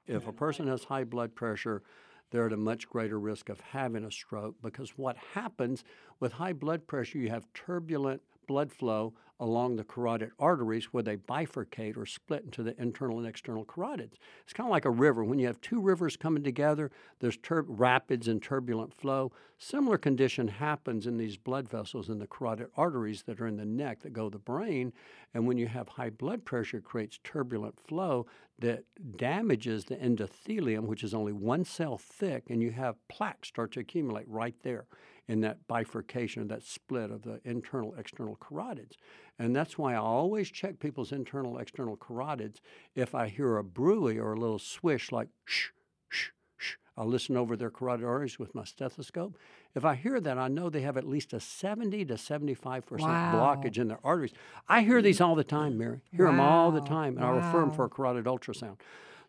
If 0.06 0.26
a 0.26 0.32
person 0.32 0.66
has 0.66 0.84
high 0.84 1.04
blood 1.04 1.34
pressure, 1.34 1.82
they're 2.30 2.46
at 2.46 2.52
a 2.52 2.56
much 2.56 2.88
greater 2.88 3.20
risk 3.20 3.48
of 3.48 3.60
having 3.60 4.04
a 4.04 4.10
stroke 4.10 4.56
because 4.62 4.96
what 4.96 5.16
happens 5.34 5.84
with 6.18 6.32
high 6.32 6.54
blood 6.54 6.86
pressure, 6.86 7.18
you 7.18 7.28
have 7.28 7.46
turbulent 7.52 8.22
blood 8.52 8.70
flow 8.70 9.14
along 9.40 9.76
the 9.76 9.82
carotid 9.82 10.30
arteries 10.38 10.92
where 10.92 11.02
they 11.02 11.16
bifurcate 11.16 11.96
or 11.96 12.04
split 12.04 12.44
into 12.44 12.62
the 12.62 12.78
internal 12.78 13.18
and 13.18 13.26
external 13.26 13.64
carotids. 13.64 14.16
It's 14.44 14.52
kind 14.52 14.66
of 14.66 14.70
like 14.70 14.84
a 14.84 14.90
river. 14.90 15.24
When 15.24 15.38
you 15.38 15.46
have 15.46 15.58
two 15.62 15.80
rivers 15.80 16.18
coming 16.18 16.44
together, 16.44 16.90
there's 17.18 17.38
tur- 17.38 17.64
rapids 17.66 18.28
and 18.28 18.42
turbulent 18.42 18.92
flow. 18.92 19.32
Similar 19.56 19.96
condition 19.96 20.48
happens 20.48 21.06
in 21.06 21.16
these 21.16 21.38
blood 21.38 21.66
vessels 21.66 22.10
in 22.10 22.18
the 22.18 22.26
carotid 22.26 22.68
arteries 22.76 23.22
that 23.22 23.40
are 23.40 23.46
in 23.46 23.56
the 23.56 23.64
neck 23.64 24.02
that 24.02 24.12
go 24.12 24.28
to 24.28 24.36
the 24.36 24.38
brain. 24.38 24.92
And 25.32 25.46
when 25.46 25.56
you 25.56 25.66
have 25.66 25.88
high 25.88 26.10
blood 26.10 26.44
pressure, 26.44 26.76
it 26.76 26.84
creates 26.84 27.18
turbulent 27.24 27.80
flow 27.80 28.26
that 28.58 28.84
damages 29.16 29.86
the 29.86 29.96
endothelium, 29.96 30.82
which 30.82 31.02
is 31.02 31.14
only 31.14 31.32
one 31.32 31.64
cell 31.64 31.96
thick, 31.96 32.50
and 32.50 32.62
you 32.62 32.70
have 32.72 32.96
plaques 33.08 33.48
start 33.48 33.72
to 33.72 33.80
accumulate 33.80 34.28
right 34.28 34.56
there 34.62 34.84
in 35.28 35.40
that 35.40 35.66
bifurcation, 35.68 36.48
that 36.48 36.64
split 36.64 37.10
of 37.10 37.22
the 37.22 37.40
internal 37.44 37.94
external 37.96 38.36
carotids. 38.36 38.92
And 39.38 39.54
that's 39.54 39.78
why 39.78 39.94
I 39.94 39.98
always 39.98 40.50
check 40.50 40.78
people's 40.78 41.12
internal 41.12 41.58
external 41.58 41.96
carotids. 41.96 42.56
If 42.94 43.14
I 43.14 43.28
hear 43.28 43.56
a 43.56 43.64
bruit 43.64 44.18
or 44.18 44.32
a 44.32 44.40
little 44.40 44.58
swish 44.58 45.12
like 45.12 45.28
shh, 45.44 45.68
shh, 46.08 46.30
shh, 46.56 46.74
I'll 46.96 47.06
listen 47.06 47.36
over 47.36 47.56
their 47.56 47.70
carotid 47.70 48.04
arteries 48.04 48.38
with 48.38 48.54
my 48.54 48.64
stethoscope. 48.64 49.38
If 49.74 49.84
I 49.84 49.94
hear 49.94 50.20
that, 50.20 50.38
I 50.38 50.48
know 50.48 50.68
they 50.68 50.82
have 50.82 50.96
at 50.96 51.08
least 51.08 51.32
a 51.32 51.40
70 51.40 52.04
to 52.06 52.14
75% 52.14 53.00
wow. 53.00 53.32
blockage 53.34 53.78
in 53.78 53.88
their 53.88 54.00
arteries. 54.04 54.32
I 54.68 54.82
hear 54.82 55.00
these 55.00 55.20
all 55.20 55.34
the 55.34 55.44
time, 55.44 55.78
Mary. 55.78 56.02
Hear 56.10 56.26
wow. 56.26 56.30
them 56.32 56.40
all 56.40 56.70
the 56.72 56.82
time, 56.82 57.16
and 57.16 57.26
wow. 57.26 57.32
I 57.32 57.36
refer 57.36 57.60
them 57.60 57.70
for 57.70 57.84
a 57.84 57.88
carotid 57.88 58.26
ultrasound. 58.26 58.76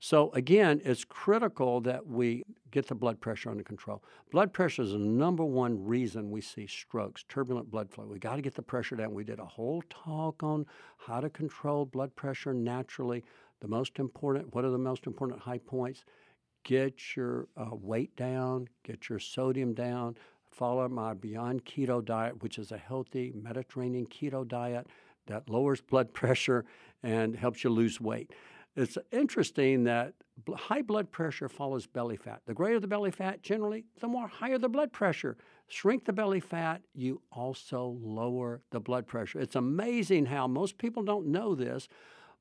So, 0.06 0.32
again, 0.34 0.82
it's 0.84 1.06
critical 1.06 1.80
that 1.80 2.06
we 2.06 2.44
get 2.72 2.88
the 2.88 2.94
blood 2.94 3.22
pressure 3.22 3.50
under 3.50 3.64
control. 3.64 4.04
Blood 4.32 4.52
pressure 4.52 4.82
is 4.82 4.92
the 4.92 4.98
number 4.98 5.46
one 5.46 5.82
reason 5.82 6.30
we 6.30 6.42
see 6.42 6.68
strokes, 6.68 7.24
turbulent 7.30 7.72
blood 7.72 7.90
flow. 7.90 8.04
We 8.04 8.20
got 8.20 8.36
to 8.36 8.42
get 8.42 8.54
the 8.54 8.62
pressure 8.62 8.98
down. 8.98 9.14
We 9.14 9.24
did 9.24 9.40
a 9.40 9.46
whole 9.46 9.82
talk 9.90 10.44
on 10.44 10.66
how 10.98 11.22
to 11.22 11.30
control 11.30 11.86
blood 11.86 12.14
pressure 12.18 12.54
naturally. 12.54 13.24
The 13.62 13.70
most 13.70 13.98
important, 13.98 14.54
what 14.54 14.66
are 14.66 14.72
the 14.72 14.78
most 14.78 15.08
important 15.08 15.40
high 15.40 15.60
points? 15.60 16.04
Get 16.66 17.16
your 17.16 17.48
uh, 17.56 17.74
weight 17.74 18.14
down, 18.18 18.68
get 18.84 19.08
your 19.08 19.20
sodium 19.20 19.74
down, 19.74 20.18
follow 20.52 20.90
my 20.90 21.14
Beyond 21.14 21.64
Keto 21.64 22.04
diet, 22.04 22.44
which 22.44 22.58
is 22.58 22.74
a 22.74 22.78
healthy 22.78 23.32
Mediterranean 23.42 24.08
keto 24.08 24.46
diet 24.46 24.86
that 25.28 25.50
lowers 25.50 25.80
blood 25.80 26.14
pressure 26.14 26.66
and 27.04 27.38
helps 27.38 27.64
you 27.64 27.70
lose 27.70 28.02
weight. 28.02 28.34
It's 28.76 28.98
interesting 29.12 29.84
that 29.84 30.14
high 30.56 30.82
blood 30.82 31.12
pressure 31.12 31.48
follows 31.48 31.86
belly 31.86 32.18
fat. 32.18 32.42
The 32.48 32.56
greater 32.56 32.80
the 32.80 32.88
belly 32.88 33.12
fat, 33.12 33.44
generally, 33.44 33.86
the 34.00 34.08
more 34.08 34.28
higher 34.28 34.58
the 34.58 34.70
blood 34.70 34.92
pressure. 34.92 35.38
Shrink 35.68 36.06
the 36.06 36.14
belly 36.14 36.40
fat, 36.40 36.82
you 36.94 37.22
also 37.32 37.98
lower 38.02 38.62
the 38.72 38.80
blood 38.80 39.06
pressure. 39.06 39.40
It's 39.40 39.56
amazing 39.56 40.26
how 40.26 40.48
most 40.48 40.78
people 40.78 41.04
don't 41.04 41.28
know 41.28 41.54
this, 41.54 41.88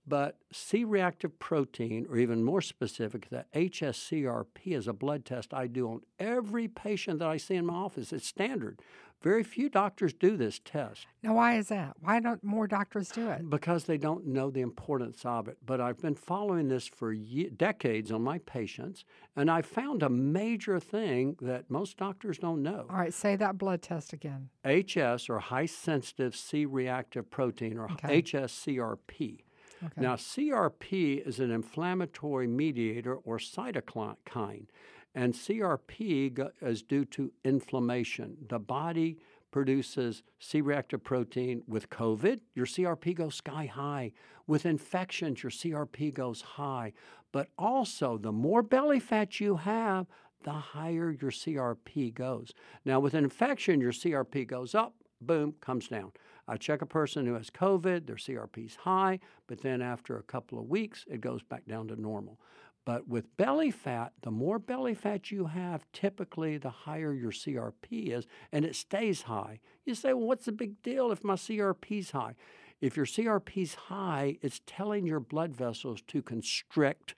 but 0.06 0.38
C 0.52 0.84
reactive 0.84 1.38
protein, 1.38 2.06
or 2.08 2.16
even 2.18 2.42
more 2.42 2.60
specific, 2.60 3.28
the 3.30 3.44
HSCRP 3.54 4.46
is 4.66 4.88
a 4.88 4.92
blood 4.92 5.24
test 5.24 5.54
I 5.54 5.66
do 5.66 5.88
on 5.88 6.00
every 6.18 6.68
patient 6.68 7.18
that 7.20 7.28
I 7.28 7.36
see 7.36 7.54
in 7.54 7.66
my 7.66 7.74
office. 7.74 8.12
It's 8.12 8.26
standard. 8.26 8.80
Very 9.22 9.44
few 9.44 9.68
doctors 9.68 10.12
do 10.12 10.36
this 10.36 10.60
test. 10.64 11.06
Now, 11.22 11.34
why 11.34 11.56
is 11.56 11.68
that? 11.68 11.94
Why 12.00 12.18
don't 12.18 12.42
more 12.42 12.66
doctors 12.66 13.08
do 13.08 13.30
it? 13.30 13.48
Because 13.48 13.84
they 13.84 13.96
don't 13.96 14.26
know 14.26 14.50
the 14.50 14.62
importance 14.62 15.24
of 15.24 15.46
it. 15.46 15.58
But 15.64 15.80
I've 15.80 16.00
been 16.00 16.16
following 16.16 16.66
this 16.66 16.88
for 16.88 17.12
ye- 17.12 17.48
decades 17.50 18.10
on 18.10 18.22
my 18.22 18.38
patients, 18.38 19.04
and 19.36 19.48
I 19.48 19.62
found 19.62 20.02
a 20.02 20.08
major 20.08 20.80
thing 20.80 21.36
that 21.40 21.70
most 21.70 21.96
doctors 21.96 22.38
don't 22.38 22.64
know. 22.64 22.86
All 22.90 22.96
right, 22.96 23.14
say 23.14 23.36
that 23.36 23.58
blood 23.58 23.80
test 23.80 24.12
again. 24.12 24.48
HS, 24.66 25.30
or 25.30 25.38
high 25.38 25.66
sensitive 25.66 26.34
C 26.34 26.66
reactive 26.66 27.30
protein, 27.30 27.78
or 27.78 27.92
okay. 27.92 28.22
HSCRP. 28.22 29.38
Okay. 29.84 30.00
Now, 30.00 30.14
CRP 30.14 31.26
is 31.26 31.40
an 31.40 31.50
inflammatory 31.50 32.46
mediator 32.46 33.14
or 33.14 33.38
cytokine. 33.38 34.66
And 35.14 35.34
CRP 35.34 36.50
is 36.62 36.82
due 36.82 37.04
to 37.06 37.32
inflammation. 37.44 38.36
The 38.48 38.58
body 38.58 39.18
produces 39.50 40.22
C 40.38 40.60
reactive 40.60 41.04
protein. 41.04 41.62
With 41.66 41.90
COVID, 41.90 42.40
your 42.54 42.66
CRP 42.66 43.14
goes 43.14 43.34
sky 43.34 43.66
high. 43.66 44.12
With 44.46 44.64
infections, 44.64 45.42
your 45.42 45.50
CRP 45.50 46.14
goes 46.14 46.40
high. 46.40 46.92
But 47.30 47.48
also, 47.58 48.18
the 48.18 48.32
more 48.32 48.62
belly 48.62 49.00
fat 49.00 49.40
you 49.40 49.56
have, 49.56 50.06
the 50.44 50.52
higher 50.52 51.10
your 51.10 51.30
CRP 51.30 52.14
goes. 52.14 52.52
Now, 52.84 52.98
with 52.98 53.14
an 53.14 53.24
infection, 53.24 53.80
your 53.80 53.92
CRP 53.92 54.46
goes 54.46 54.74
up, 54.74 54.94
boom, 55.20 55.54
comes 55.60 55.88
down. 55.88 56.12
I 56.48 56.56
check 56.56 56.82
a 56.82 56.86
person 56.86 57.26
who 57.26 57.34
has 57.34 57.50
COVID, 57.50 58.06
their 58.06 58.16
CRP's 58.16 58.76
high, 58.76 59.20
but 59.46 59.62
then 59.62 59.80
after 59.80 60.16
a 60.16 60.22
couple 60.22 60.58
of 60.58 60.68
weeks, 60.68 61.04
it 61.08 61.20
goes 61.20 61.42
back 61.42 61.66
down 61.66 61.88
to 61.88 62.00
normal. 62.00 62.38
But 62.84 63.06
with 63.06 63.36
belly 63.36 63.70
fat, 63.70 64.12
the 64.22 64.32
more 64.32 64.58
belly 64.58 64.94
fat 64.94 65.30
you 65.30 65.46
have, 65.46 65.84
typically 65.92 66.58
the 66.58 66.70
higher 66.70 67.12
your 67.12 67.30
CRP 67.30 68.08
is, 68.12 68.26
and 68.50 68.64
it 68.64 68.74
stays 68.74 69.22
high. 69.22 69.60
You 69.84 69.94
say, 69.94 70.12
well, 70.12 70.26
what's 70.26 70.46
the 70.46 70.52
big 70.52 70.82
deal 70.82 71.12
if 71.12 71.22
my 71.22 71.34
CRP's 71.34 72.10
high? 72.10 72.34
If 72.80 72.96
your 72.96 73.06
CRP's 73.06 73.74
high, 73.74 74.38
it's 74.42 74.60
telling 74.66 75.06
your 75.06 75.20
blood 75.20 75.54
vessels 75.54 76.02
to 76.08 76.22
constrict, 76.22 77.14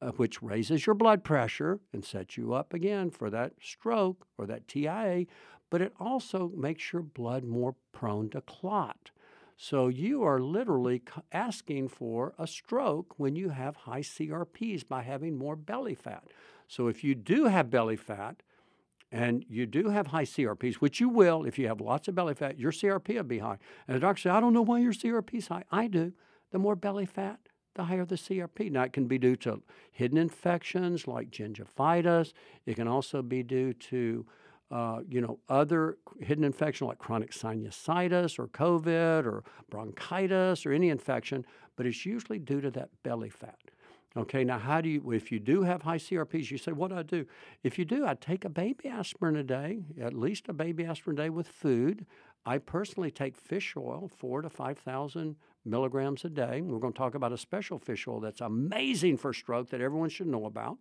uh, 0.00 0.12
which 0.12 0.42
raises 0.42 0.86
your 0.86 0.94
blood 0.94 1.22
pressure 1.22 1.80
and 1.92 2.02
sets 2.02 2.38
you 2.38 2.54
up 2.54 2.72
again 2.72 3.10
for 3.10 3.28
that 3.28 3.52
stroke 3.60 4.26
or 4.38 4.46
that 4.46 4.66
TIA, 4.66 5.26
but 5.70 5.80
it 5.80 5.92
also 5.98 6.50
makes 6.56 6.92
your 6.92 7.02
blood 7.02 7.44
more 7.44 7.74
prone 7.92 8.30
to 8.30 8.40
clot. 8.40 9.10
So 9.56 9.88
you 9.88 10.22
are 10.22 10.38
literally 10.38 11.02
asking 11.32 11.88
for 11.88 12.32
a 12.38 12.46
stroke 12.46 13.18
when 13.18 13.34
you 13.34 13.48
have 13.48 13.74
high 13.74 14.02
CRPs 14.02 14.86
by 14.86 15.02
having 15.02 15.36
more 15.36 15.56
belly 15.56 15.96
fat. 15.96 16.24
So 16.68 16.86
if 16.86 17.02
you 17.02 17.16
do 17.16 17.46
have 17.46 17.70
belly 17.70 17.96
fat 17.96 18.42
and 19.10 19.44
you 19.48 19.66
do 19.66 19.88
have 19.88 20.08
high 20.08 20.24
CRPs, 20.24 20.76
which 20.76 21.00
you 21.00 21.08
will 21.08 21.44
if 21.44 21.58
you 21.58 21.66
have 21.66 21.80
lots 21.80 22.06
of 22.06 22.14
belly 22.14 22.34
fat, 22.34 22.58
your 22.58 22.70
CRP 22.70 23.16
will 23.16 23.24
be 23.24 23.40
high. 23.40 23.58
And 23.88 23.96
the 23.96 24.00
doctor 24.00 24.22
says, 24.22 24.32
I 24.32 24.40
don't 24.40 24.52
know 24.52 24.62
why 24.62 24.78
your 24.78 24.92
CRP 24.92 25.34
is 25.34 25.48
high. 25.48 25.64
I 25.72 25.88
do. 25.88 26.12
The 26.52 26.58
more 26.58 26.76
belly 26.76 27.06
fat, 27.06 27.40
the 27.74 27.84
higher 27.84 28.04
the 28.04 28.14
CRP. 28.14 28.70
Now, 28.70 28.82
it 28.82 28.92
can 28.92 29.06
be 29.06 29.18
due 29.18 29.36
to 29.36 29.62
hidden 29.90 30.18
infections 30.18 31.08
like 31.08 31.30
gingivitis. 31.30 32.32
It 32.64 32.76
can 32.76 32.86
also 32.86 33.22
be 33.22 33.42
due 33.42 33.72
to 33.72 34.26
uh, 34.70 35.00
you 35.08 35.20
know, 35.20 35.38
other 35.48 35.96
hidden 36.20 36.44
infection 36.44 36.86
like 36.86 36.98
chronic 36.98 37.32
sinusitis 37.32 38.38
or 38.38 38.48
COVID 38.48 39.24
or 39.24 39.44
bronchitis 39.70 40.66
or 40.66 40.72
any 40.72 40.90
infection, 40.90 41.44
but 41.76 41.86
it's 41.86 42.04
usually 42.04 42.38
due 42.38 42.60
to 42.60 42.70
that 42.72 42.90
belly 43.02 43.30
fat. 43.30 43.58
Okay, 44.16 44.42
now 44.42 44.58
how 44.58 44.80
do 44.80 44.88
you, 44.88 45.12
if 45.12 45.30
you 45.30 45.38
do 45.38 45.62
have 45.62 45.82
high 45.82 45.98
CRPs, 45.98 46.50
you 46.50 46.58
say, 46.58 46.72
what 46.72 46.88
do 46.88 46.96
I 46.96 47.02
do? 47.02 47.26
If 47.62 47.78
you 47.78 47.84
do, 47.84 48.06
I 48.06 48.14
take 48.14 48.44
a 48.44 48.48
baby 48.48 48.88
aspirin 48.88 49.36
a 49.36 49.44
day, 49.44 49.80
at 50.00 50.12
least 50.12 50.48
a 50.48 50.52
baby 50.52 50.84
aspirin 50.84 51.18
a 51.18 51.22
day 51.22 51.30
with 51.30 51.46
food. 51.46 52.04
I 52.44 52.58
personally 52.58 53.10
take 53.10 53.36
fish 53.36 53.74
oil, 53.76 54.10
four 54.16 54.42
to 54.42 54.50
5,000 54.50 55.36
milligrams 55.64 56.24
a 56.24 56.30
day. 56.30 56.62
We're 56.62 56.78
going 56.78 56.94
to 56.94 56.98
talk 56.98 57.14
about 57.14 57.32
a 57.32 57.38
special 57.38 57.78
fish 57.78 58.08
oil 58.08 58.20
that's 58.20 58.40
amazing 58.40 59.18
for 59.18 59.32
stroke 59.32 59.70
that 59.70 59.80
everyone 59.80 60.08
should 60.08 60.26
know 60.26 60.46
about. 60.46 60.78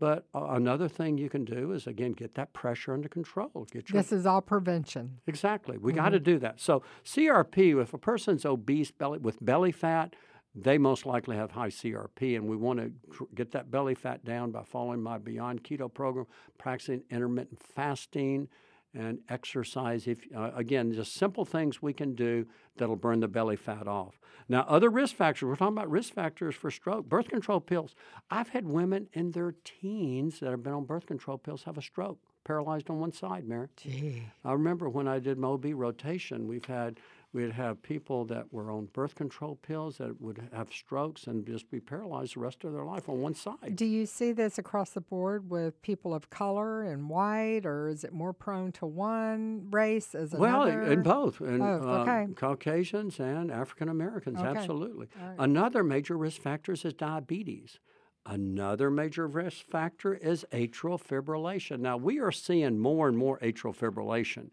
But 0.00 0.24
uh, 0.34 0.46
another 0.52 0.88
thing 0.88 1.18
you 1.18 1.28
can 1.28 1.44
do 1.44 1.72
is 1.72 1.86
again 1.86 2.12
get 2.12 2.34
that 2.34 2.52
pressure 2.54 2.94
under 2.94 3.08
control. 3.08 3.68
Get 3.70 3.90
your, 3.90 4.02
this 4.02 4.10
is 4.10 4.26
all 4.26 4.40
prevention. 4.40 5.18
Exactly. 5.26 5.76
We 5.76 5.92
mm-hmm. 5.92 6.00
got 6.00 6.08
to 6.08 6.18
do 6.18 6.38
that. 6.40 6.58
So 6.58 6.82
CRP, 7.04 7.80
if 7.80 7.94
a 7.94 7.98
person's 7.98 8.44
obese 8.44 8.90
belly 8.90 9.18
with 9.18 9.44
belly 9.44 9.72
fat, 9.72 10.16
they 10.54 10.78
most 10.78 11.06
likely 11.06 11.36
have 11.36 11.52
high 11.52 11.68
CRP, 11.68 12.34
and 12.36 12.48
we 12.48 12.56
want 12.56 12.80
to 12.80 12.92
tr- 13.12 13.24
get 13.34 13.52
that 13.52 13.70
belly 13.70 13.94
fat 13.94 14.24
down 14.24 14.50
by 14.50 14.64
following 14.64 15.00
my 15.00 15.18
Beyond 15.18 15.62
Keto 15.62 15.92
program, 15.92 16.26
practicing 16.58 17.04
intermittent 17.10 17.62
fasting, 17.62 18.48
and 18.94 19.18
exercise. 19.28 20.06
If 20.06 20.20
uh, 20.34 20.50
again, 20.54 20.92
just 20.92 21.14
simple 21.14 21.44
things 21.44 21.80
we 21.80 21.92
can 21.92 22.14
do 22.14 22.46
that'll 22.76 22.96
burn 22.96 23.20
the 23.20 23.28
belly 23.28 23.56
fat 23.56 23.86
off. 23.86 24.20
Now, 24.48 24.64
other 24.68 24.90
risk 24.90 25.14
factors. 25.14 25.46
We're 25.46 25.56
talking 25.56 25.76
about 25.76 25.90
risk 25.90 26.12
factors 26.12 26.54
for 26.56 26.70
stroke. 26.70 27.08
Birth 27.08 27.28
control 27.28 27.60
pills. 27.60 27.94
I've 28.30 28.48
had 28.48 28.66
women 28.66 29.08
in 29.12 29.30
their 29.30 29.54
teens 29.64 30.40
that 30.40 30.50
have 30.50 30.62
been 30.62 30.72
on 30.72 30.84
birth 30.84 31.06
control 31.06 31.38
pills 31.38 31.62
have 31.64 31.78
a 31.78 31.82
stroke, 31.82 32.18
paralyzed 32.44 32.90
on 32.90 32.98
one 32.98 33.12
side. 33.12 33.46
Mary. 33.46 33.68
Gee. 33.76 34.24
I 34.44 34.52
remember 34.52 34.88
when 34.88 35.06
I 35.06 35.20
did 35.20 35.38
Moby 35.38 35.72
rotation. 35.72 36.48
We've 36.48 36.64
had 36.64 36.98
We'd 37.32 37.52
have 37.52 37.80
people 37.80 38.24
that 38.24 38.52
were 38.52 38.72
on 38.72 38.86
birth 38.86 39.14
control 39.14 39.54
pills 39.54 39.98
that 39.98 40.20
would 40.20 40.48
have 40.52 40.72
strokes 40.72 41.28
and 41.28 41.46
just 41.46 41.70
be 41.70 41.78
paralyzed 41.78 42.34
the 42.34 42.40
rest 42.40 42.64
of 42.64 42.72
their 42.72 42.84
life 42.84 43.08
on 43.08 43.20
one 43.20 43.34
side. 43.34 43.76
Do 43.76 43.86
you 43.86 44.04
see 44.04 44.32
this 44.32 44.58
across 44.58 44.90
the 44.90 45.00
board 45.00 45.48
with 45.48 45.80
people 45.80 46.12
of 46.12 46.28
color 46.30 46.82
and 46.82 47.08
white, 47.08 47.64
or 47.64 47.88
is 47.88 48.02
it 48.02 48.12
more 48.12 48.32
prone 48.32 48.72
to 48.72 48.86
one 48.86 49.68
race 49.70 50.12
as 50.16 50.32
well, 50.32 50.62
another? 50.62 50.80
Well, 50.80 50.90
in 50.90 51.02
both. 51.02 51.40
In, 51.40 51.58
both. 51.58 51.82
Uh, 51.84 52.00
okay. 52.00 52.24
Uh, 52.24 52.34
Caucasians 52.34 53.20
and 53.20 53.52
African 53.52 53.88
Americans, 53.88 54.40
okay. 54.40 54.48
absolutely. 54.48 55.06
Right. 55.20 55.36
Another 55.38 55.84
major 55.84 56.18
risk 56.18 56.42
factor 56.42 56.72
is 56.72 56.82
diabetes. 56.82 57.78
Another 58.26 58.90
major 58.90 59.26
risk 59.26 59.64
factor 59.66 60.14
is 60.14 60.44
atrial 60.52 61.00
fibrillation. 61.00 61.78
Now, 61.78 61.96
we 61.96 62.18
are 62.18 62.32
seeing 62.32 62.78
more 62.78 63.08
and 63.08 63.16
more 63.16 63.38
atrial 63.38 63.74
fibrillation. 63.74 64.50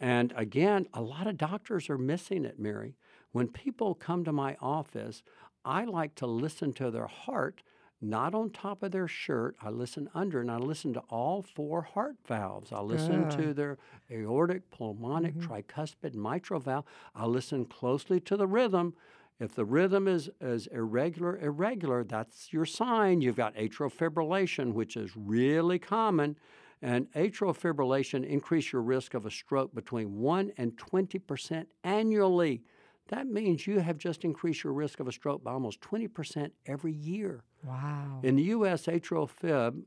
And 0.00 0.32
again, 0.34 0.86
a 0.94 1.02
lot 1.02 1.26
of 1.26 1.36
doctors 1.36 1.90
are 1.90 1.98
missing 1.98 2.44
it, 2.44 2.58
Mary. 2.58 2.96
When 3.32 3.48
people 3.48 3.94
come 3.94 4.24
to 4.24 4.32
my 4.32 4.56
office, 4.60 5.22
I 5.64 5.84
like 5.84 6.14
to 6.16 6.26
listen 6.26 6.72
to 6.74 6.90
their 6.90 7.06
heart, 7.06 7.62
not 8.00 8.34
on 8.34 8.48
top 8.48 8.82
of 8.82 8.92
their 8.92 9.06
shirt. 9.06 9.56
I 9.60 9.68
listen 9.68 10.08
under 10.14 10.40
and 10.40 10.50
I 10.50 10.56
listen 10.56 10.94
to 10.94 11.00
all 11.10 11.42
four 11.42 11.82
heart 11.82 12.16
valves. 12.26 12.72
I 12.72 12.80
listen 12.80 13.28
to 13.30 13.52
their 13.52 13.76
aortic, 14.10 14.70
pulmonic, 14.70 15.34
mm-hmm. 15.34 15.52
tricuspid, 15.52 16.14
mitral 16.14 16.60
valve. 16.60 16.86
I 17.14 17.26
listen 17.26 17.66
closely 17.66 18.20
to 18.20 18.38
the 18.38 18.46
rhythm. 18.46 18.94
If 19.38 19.54
the 19.54 19.64
rhythm 19.64 20.08
is, 20.08 20.30
is 20.40 20.66
irregular, 20.68 21.38
irregular, 21.38 22.04
that's 22.04 22.52
your 22.52 22.66
sign. 22.66 23.20
You've 23.20 23.36
got 23.36 23.54
atrial 23.54 23.92
fibrillation, 23.92 24.72
which 24.72 24.96
is 24.96 25.12
really 25.14 25.78
common. 25.78 26.36
And 26.82 27.10
atrial 27.12 27.56
fibrillation 27.56 28.24
increase 28.26 28.72
your 28.72 28.82
risk 28.82 29.14
of 29.14 29.26
a 29.26 29.30
stroke 29.30 29.74
between 29.74 30.16
1 30.16 30.52
and 30.56 30.76
20% 30.76 31.66
annually. 31.84 32.62
That 33.08 33.26
means 33.26 33.66
you 33.66 33.80
have 33.80 33.98
just 33.98 34.24
increased 34.24 34.64
your 34.64 34.72
risk 34.72 35.00
of 35.00 35.08
a 35.08 35.12
stroke 35.12 35.44
by 35.44 35.52
almost 35.52 35.80
20% 35.80 36.52
every 36.66 36.92
year. 36.92 37.42
Wow. 37.64 38.20
In 38.22 38.36
the 38.36 38.44
U.S., 38.44 38.86
atrial 38.86 39.28
fib 39.28 39.82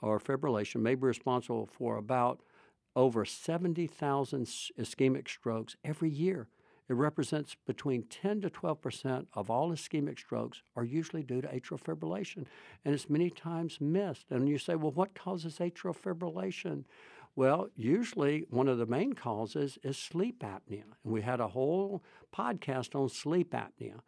or 0.00 0.18
fibrillation 0.20 0.80
may 0.80 0.94
be 0.94 1.02
responsible 1.02 1.66
for 1.66 1.96
about 1.96 2.40
over 2.96 3.24
70,000 3.24 4.44
ischemic 4.44 5.28
strokes 5.28 5.76
every 5.84 6.10
year. 6.10 6.48
It 6.88 6.94
represents 6.94 7.54
between 7.66 8.04
10 8.04 8.40
to 8.42 8.50
12 8.50 8.80
percent 8.80 9.28
of 9.34 9.50
all 9.50 9.70
ischemic 9.70 10.18
strokes 10.18 10.62
are 10.74 10.84
usually 10.84 11.22
due 11.22 11.42
to 11.42 11.48
atrial 11.48 11.80
fibrillation, 11.80 12.46
and 12.84 12.94
it's 12.94 13.10
many 13.10 13.30
times 13.30 13.80
missed. 13.80 14.26
And 14.30 14.48
you 14.48 14.58
say, 14.58 14.74
well, 14.74 14.92
what 14.92 15.14
causes 15.14 15.58
atrial 15.58 15.96
fibrillation? 15.96 16.84
Well, 17.36 17.68
usually 17.76 18.46
one 18.50 18.68
of 18.68 18.78
the 18.78 18.86
main 18.86 19.12
causes 19.12 19.78
is 19.84 19.96
sleep 19.96 20.40
apnea. 20.40 20.82
And 21.04 21.12
we 21.12 21.22
had 21.22 21.40
a 21.40 21.48
whole 21.48 22.02
podcast 22.34 22.94
on 22.94 23.08
sleep 23.08 23.52
apnea. 23.52 24.00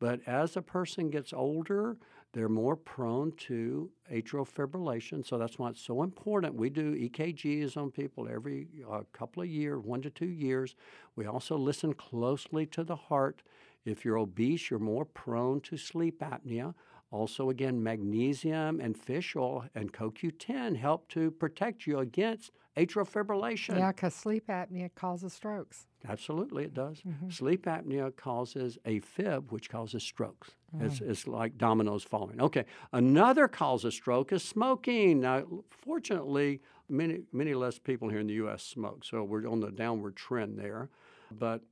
But 0.00 0.20
as 0.26 0.56
a 0.56 0.62
person 0.62 1.10
gets 1.10 1.32
older, 1.32 1.96
they're 2.38 2.48
more 2.48 2.76
prone 2.76 3.32
to 3.32 3.90
atrial 4.12 4.48
fibrillation. 4.48 5.26
So 5.26 5.38
that's 5.38 5.58
why 5.58 5.70
it's 5.70 5.80
so 5.80 6.04
important. 6.04 6.54
We 6.54 6.70
do 6.70 6.94
EKGs 6.94 7.76
on 7.76 7.90
people 7.90 8.28
every 8.30 8.68
uh, 8.88 9.00
couple 9.12 9.42
of 9.42 9.48
years, 9.48 9.82
one 9.82 10.02
to 10.02 10.10
two 10.10 10.28
years. 10.28 10.76
We 11.16 11.26
also 11.26 11.56
listen 11.56 11.94
closely 11.94 12.64
to 12.66 12.84
the 12.84 12.94
heart. 12.94 13.42
If 13.84 14.04
you're 14.04 14.18
obese, 14.18 14.70
you're 14.70 14.78
more 14.78 15.04
prone 15.04 15.60
to 15.62 15.76
sleep 15.76 16.20
apnea. 16.20 16.74
Also, 17.10 17.50
again, 17.50 17.82
magnesium 17.82 18.78
and 18.78 18.96
fish 18.96 19.34
oil 19.34 19.64
and 19.74 19.92
CoQ10 19.92 20.76
help 20.76 21.08
to 21.08 21.32
protect 21.32 21.88
you 21.88 21.98
against 21.98 22.52
atrial 22.76 23.08
fibrillation. 23.10 23.78
Yeah, 23.78 23.90
because 23.90 24.14
sleep 24.14 24.46
apnea 24.46 24.94
causes 24.94 25.32
strokes. 25.32 25.88
Absolutely, 26.08 26.64
it 26.64 26.74
does. 26.74 27.00
Mm-hmm. 27.00 27.30
Sleep 27.30 27.66
apnea 27.66 28.14
causes 28.14 28.78
a 28.84 29.00
fib, 29.00 29.50
which 29.50 29.68
causes 29.68 30.04
strokes. 30.04 30.52
Mm. 30.76 30.86
It's, 30.86 31.00
it's 31.00 31.26
like 31.26 31.56
dominoes 31.56 32.04
falling. 32.04 32.40
Okay, 32.40 32.64
another 32.92 33.48
cause 33.48 33.84
of 33.84 33.94
stroke 33.94 34.32
is 34.32 34.42
smoking. 34.42 35.20
Now, 35.20 35.44
fortunately, 35.70 36.60
many 36.88 37.20
many 37.32 37.54
less 37.54 37.78
people 37.78 38.08
here 38.08 38.20
in 38.20 38.26
the 38.26 38.34
U.S. 38.34 38.62
smoke, 38.62 39.04
so 39.04 39.24
we're 39.24 39.46
on 39.48 39.60
the 39.60 39.70
downward 39.70 40.16
trend 40.16 40.58
there. 40.58 40.90
But 41.30 41.62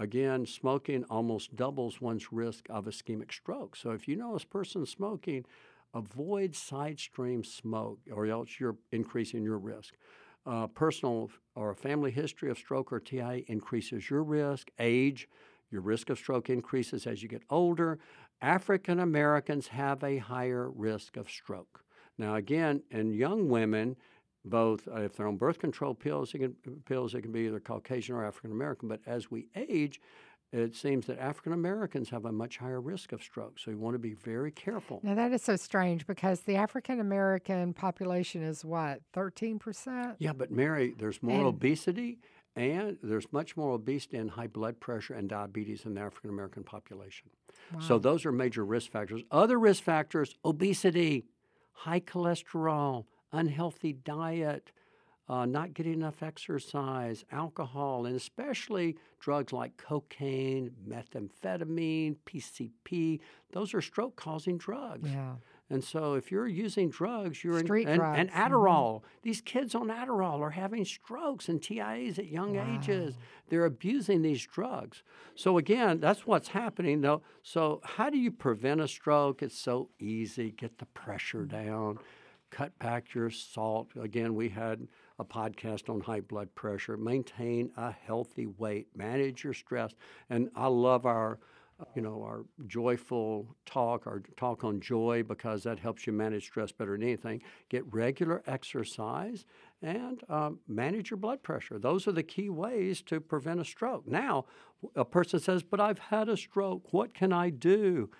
Again, 0.00 0.46
smoking 0.46 1.04
almost 1.10 1.56
doubles 1.56 2.00
one's 2.00 2.32
risk 2.32 2.64
of 2.70 2.86
ischemic 2.86 3.30
stroke. 3.30 3.76
So 3.76 3.90
if 3.90 4.08
you 4.08 4.16
know 4.16 4.34
a 4.34 4.40
person 4.40 4.86
smoking, 4.86 5.44
avoid 5.92 6.56
side 6.56 6.98
stream 6.98 7.44
smoke, 7.44 7.98
or 8.10 8.24
else 8.24 8.58
you're 8.58 8.78
increasing 8.92 9.42
your 9.42 9.58
risk. 9.58 9.94
Uh, 10.46 10.68
personal 10.68 11.30
or 11.54 11.74
family 11.74 12.10
history 12.10 12.50
of 12.50 12.56
stroke 12.56 12.90
or 12.90 12.98
TI 12.98 13.44
increases 13.46 14.08
your 14.08 14.22
risk. 14.22 14.70
Age, 14.78 15.28
your 15.70 15.82
risk 15.82 16.08
of 16.08 16.16
stroke 16.16 16.48
increases 16.48 17.06
as 17.06 17.22
you 17.22 17.28
get 17.28 17.42
older. 17.50 17.98
African 18.42 19.00
Americans 19.00 19.68
have 19.68 20.02
a 20.02 20.18
higher 20.18 20.70
risk 20.70 21.16
of 21.16 21.28
stroke. 21.28 21.84
Now, 22.18 22.34
again, 22.36 22.82
in 22.90 23.12
young 23.12 23.48
women, 23.48 23.96
both 24.44 24.88
uh, 24.88 25.02
if 25.02 25.16
they're 25.16 25.26
on 25.28 25.36
birth 25.36 25.58
control 25.58 25.94
pills, 25.94 26.34
it 26.34 26.38
can, 26.38 26.54
pills, 26.86 27.14
it 27.14 27.22
can 27.22 27.32
be 27.32 27.40
either 27.40 27.60
Caucasian 27.60 28.14
or 28.14 28.24
African 28.24 28.50
American. 28.52 28.88
But 28.88 29.00
as 29.06 29.30
we 29.30 29.48
age, 29.54 30.00
it 30.52 30.74
seems 30.74 31.06
that 31.06 31.18
African 31.20 31.52
Americans 31.52 32.08
have 32.10 32.24
a 32.24 32.32
much 32.32 32.56
higher 32.56 32.80
risk 32.80 33.12
of 33.12 33.22
stroke. 33.22 33.58
So 33.58 33.70
you 33.70 33.78
want 33.78 33.94
to 33.94 33.98
be 33.98 34.14
very 34.14 34.50
careful. 34.50 35.00
Now, 35.02 35.14
that 35.14 35.32
is 35.32 35.42
so 35.42 35.56
strange 35.56 36.06
because 36.06 36.40
the 36.40 36.56
African 36.56 36.98
American 37.00 37.72
population 37.72 38.42
is 38.42 38.64
what, 38.64 39.00
13%? 39.14 40.16
Yeah, 40.18 40.32
but 40.32 40.50
Mary, 40.50 40.94
there's 40.98 41.22
more 41.22 41.36
And- 41.38 41.46
obesity 41.46 42.18
and 42.60 42.98
there's 43.02 43.32
much 43.32 43.56
more 43.56 43.72
obesity 43.72 44.16
and 44.18 44.30
high 44.30 44.46
blood 44.46 44.78
pressure 44.80 45.14
and 45.14 45.28
diabetes 45.28 45.84
in 45.86 45.94
the 45.94 46.00
African 46.00 46.30
American 46.30 46.62
population. 46.62 47.30
So 47.80 47.98
those 47.98 48.26
are 48.26 48.32
major 48.32 48.64
risk 48.64 48.90
factors. 48.90 49.22
Other 49.30 49.58
risk 49.58 49.82
factors 49.82 50.36
obesity, 50.44 51.24
high 51.72 52.00
cholesterol, 52.00 53.04
unhealthy 53.32 53.92
diet, 53.92 54.72
uh, 55.28 55.46
not 55.46 55.72
getting 55.74 55.92
enough 55.94 56.22
exercise, 56.22 57.24
alcohol, 57.30 58.04
and 58.06 58.16
especially 58.16 58.96
drugs 59.20 59.52
like 59.52 59.76
cocaine, 59.76 60.72
methamphetamine, 60.88 62.16
PCP. 62.26 63.20
Those 63.52 63.72
are 63.72 63.80
stroke 63.80 64.16
causing 64.16 64.58
drugs. 64.58 65.08
Yeah. 65.08 65.34
And 65.70 65.82
so 65.84 66.14
if 66.14 66.32
you're 66.32 66.48
using 66.48 66.90
drugs, 66.90 67.44
you're 67.44 67.60
Street 67.60 67.86
in, 67.86 68.00
and, 68.00 68.02
and 68.02 68.28
drugs, 68.28 68.32
mhm. 68.32 68.50
Adderall. 68.50 69.02
These 69.22 69.40
kids 69.40 69.74
on 69.74 69.88
Adderall 69.88 70.40
are 70.40 70.50
having 70.50 70.84
strokes 70.84 71.48
and 71.48 71.62
TIAs 71.62 72.18
at 72.18 72.26
young 72.26 72.56
ages. 72.56 73.16
They're 73.48 73.64
abusing 73.64 74.22
these 74.22 74.44
drugs. 74.44 75.02
So 75.36 75.58
again, 75.58 76.00
that's 76.00 76.26
what's 76.26 76.48
happening 76.48 77.00
though. 77.00 77.22
So 77.42 77.80
how 77.84 78.10
do 78.10 78.18
you 78.18 78.32
prevent 78.32 78.80
a 78.80 78.88
stroke? 78.88 79.42
It's 79.42 79.58
so 79.58 79.90
easy. 80.00 80.50
Get 80.50 80.78
the 80.78 80.86
pressure 80.86 81.44
down. 81.44 81.98
Cut 82.50 82.76
back 82.80 83.14
your 83.14 83.30
salt. 83.30 83.90
Again, 84.00 84.34
we 84.34 84.48
had 84.48 84.88
a 85.20 85.24
podcast 85.24 85.88
on 85.88 86.00
high 86.00 86.20
blood 86.20 86.52
pressure. 86.56 86.96
Maintain 86.96 87.70
a 87.76 87.92
healthy 87.92 88.46
weight. 88.46 88.88
Manage 88.96 89.44
your 89.44 89.54
stress. 89.54 89.92
And 90.30 90.50
I 90.56 90.66
love 90.66 91.06
our 91.06 91.38
you 91.94 92.02
know, 92.02 92.22
our 92.22 92.44
joyful 92.66 93.56
talk, 93.66 94.06
our 94.06 94.22
talk 94.36 94.64
on 94.64 94.80
joy, 94.80 95.22
because 95.22 95.62
that 95.64 95.78
helps 95.78 96.06
you 96.06 96.12
manage 96.12 96.44
stress 96.44 96.72
better 96.72 96.92
than 96.92 97.02
anything. 97.02 97.42
Get 97.68 97.84
regular 97.92 98.42
exercise 98.46 99.44
and 99.82 100.22
um, 100.28 100.58
manage 100.68 101.10
your 101.10 101.16
blood 101.16 101.42
pressure. 101.42 101.78
Those 101.78 102.06
are 102.06 102.12
the 102.12 102.22
key 102.22 102.50
ways 102.50 103.02
to 103.02 103.20
prevent 103.20 103.60
a 103.60 103.64
stroke. 103.64 104.06
Now, 104.06 104.46
a 104.94 105.04
person 105.04 105.40
says, 105.40 105.62
But 105.62 105.80
I've 105.80 105.98
had 105.98 106.28
a 106.28 106.36
stroke. 106.36 106.92
What 106.92 107.14
can 107.14 107.32
I 107.32 107.50
do? 107.50 108.10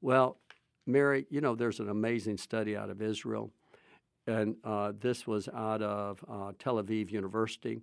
Well, 0.00 0.38
Mary, 0.86 1.26
you 1.30 1.40
know, 1.40 1.54
there's 1.54 1.80
an 1.80 1.88
amazing 1.88 2.36
study 2.36 2.76
out 2.76 2.90
of 2.90 3.00
Israel, 3.00 3.50
and 4.26 4.56
uh, 4.64 4.92
this 4.98 5.26
was 5.26 5.48
out 5.48 5.82
of 5.82 6.22
uh, 6.28 6.52
Tel 6.58 6.82
Aviv 6.82 7.10
University, 7.10 7.80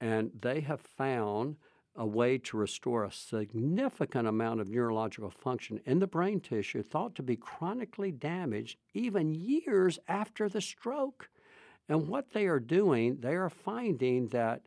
and 0.00 0.30
they 0.40 0.60
have 0.60 0.80
found 0.80 1.56
a 1.96 2.06
way 2.06 2.38
to 2.38 2.56
restore 2.56 3.04
a 3.04 3.12
significant 3.12 4.26
amount 4.26 4.60
of 4.60 4.68
neurological 4.68 5.30
function 5.30 5.80
in 5.84 5.98
the 5.98 6.06
brain 6.06 6.40
tissue 6.40 6.82
thought 6.82 7.14
to 7.14 7.22
be 7.22 7.36
chronically 7.36 8.12
damaged 8.12 8.78
even 8.94 9.34
years 9.34 9.98
after 10.08 10.48
the 10.48 10.60
stroke. 10.60 11.28
And 11.88 12.06
what 12.06 12.32
they 12.32 12.46
are 12.46 12.60
doing, 12.60 13.18
they 13.20 13.34
are 13.34 13.50
finding 13.50 14.28
that 14.28 14.62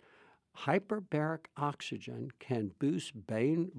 hyperbaric 0.57 1.45
oxygen 1.57 2.29
can 2.39 2.71
boost 2.79 3.13
brain, 3.15 3.71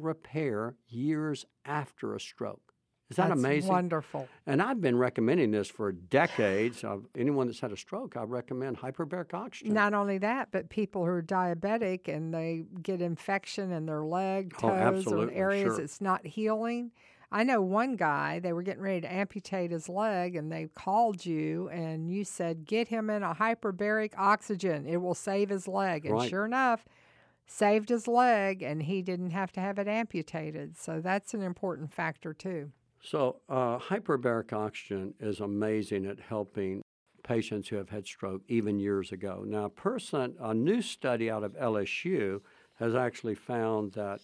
repair 0.00 0.74
years 0.88 1.44
after 1.64 2.14
a 2.14 2.20
stroke. 2.20 2.65
Is 3.08 3.16
that 3.16 3.28
That's 3.28 3.38
amazing? 3.40 3.68
Wonderful. 3.70 4.28
And 4.46 4.60
I've 4.60 4.80
been 4.80 4.98
recommending 4.98 5.52
this 5.52 5.68
for 5.68 5.92
decades. 5.92 6.82
Uh, 6.82 6.98
anyone 7.16 7.46
that's 7.46 7.60
had 7.60 7.70
a 7.70 7.76
stroke, 7.76 8.16
I 8.16 8.24
recommend 8.24 8.78
hyperbaric 8.78 9.32
oxygen. 9.32 9.74
Not 9.74 9.94
only 9.94 10.18
that, 10.18 10.48
but 10.50 10.70
people 10.70 11.04
who 11.04 11.10
are 11.12 11.22
diabetic 11.22 12.08
and 12.08 12.34
they 12.34 12.64
get 12.82 13.00
infection 13.00 13.70
in 13.70 13.86
their 13.86 14.02
leg, 14.04 14.54
Oh, 14.60 14.70
toes, 14.70 15.06
or 15.06 15.22
in 15.22 15.30
areas 15.30 15.76
sure. 15.76 15.80
it's 15.84 16.00
not 16.00 16.26
healing. 16.26 16.90
I 17.30 17.44
know 17.44 17.60
one 17.60 17.94
guy, 17.96 18.40
they 18.40 18.52
were 18.52 18.62
getting 18.62 18.82
ready 18.82 19.00
to 19.02 19.12
amputate 19.12 19.70
his 19.70 19.88
leg 19.88 20.34
and 20.34 20.50
they 20.50 20.68
called 20.74 21.24
you 21.24 21.68
and 21.68 22.10
you 22.10 22.24
said, 22.24 22.64
get 22.66 22.88
him 22.88 23.08
in 23.10 23.22
a 23.22 23.34
hyperbaric 23.34 24.12
oxygen. 24.16 24.84
It 24.86 24.96
will 24.98 25.14
save 25.14 25.50
his 25.50 25.68
leg. 25.68 26.06
And 26.06 26.14
Right. 26.14 26.28
sure 26.28 26.44
enough, 26.44 26.84
saved 27.46 27.88
his 27.88 28.08
leg 28.08 28.62
and 28.62 28.82
he 28.82 29.00
didn't 29.02 29.30
have 29.30 29.52
to 29.52 29.60
have 29.60 29.78
it 29.78 29.86
amputated. 29.86 30.76
So 30.76 31.00
that's 31.00 31.34
an 31.34 31.42
important 31.42 31.92
factor 31.92 32.32
too. 32.34 32.72
So, 33.02 33.36
uh, 33.48 33.78
hyperbaric 33.78 34.52
oxygen 34.52 35.14
is 35.20 35.40
amazing 35.40 36.06
at 36.06 36.18
helping 36.18 36.82
patients 37.22 37.68
who 37.68 37.76
have 37.76 37.90
had 37.90 38.06
stroke 38.06 38.42
even 38.48 38.78
years 38.80 39.12
ago. 39.12 39.44
Now, 39.46 39.64
a 39.66 39.70
person, 39.70 40.34
a 40.40 40.54
new 40.54 40.82
study 40.82 41.30
out 41.30 41.44
of 41.44 41.52
LSU 41.54 42.40
has 42.76 42.94
actually 42.94 43.34
found 43.34 43.92
that 43.92 44.20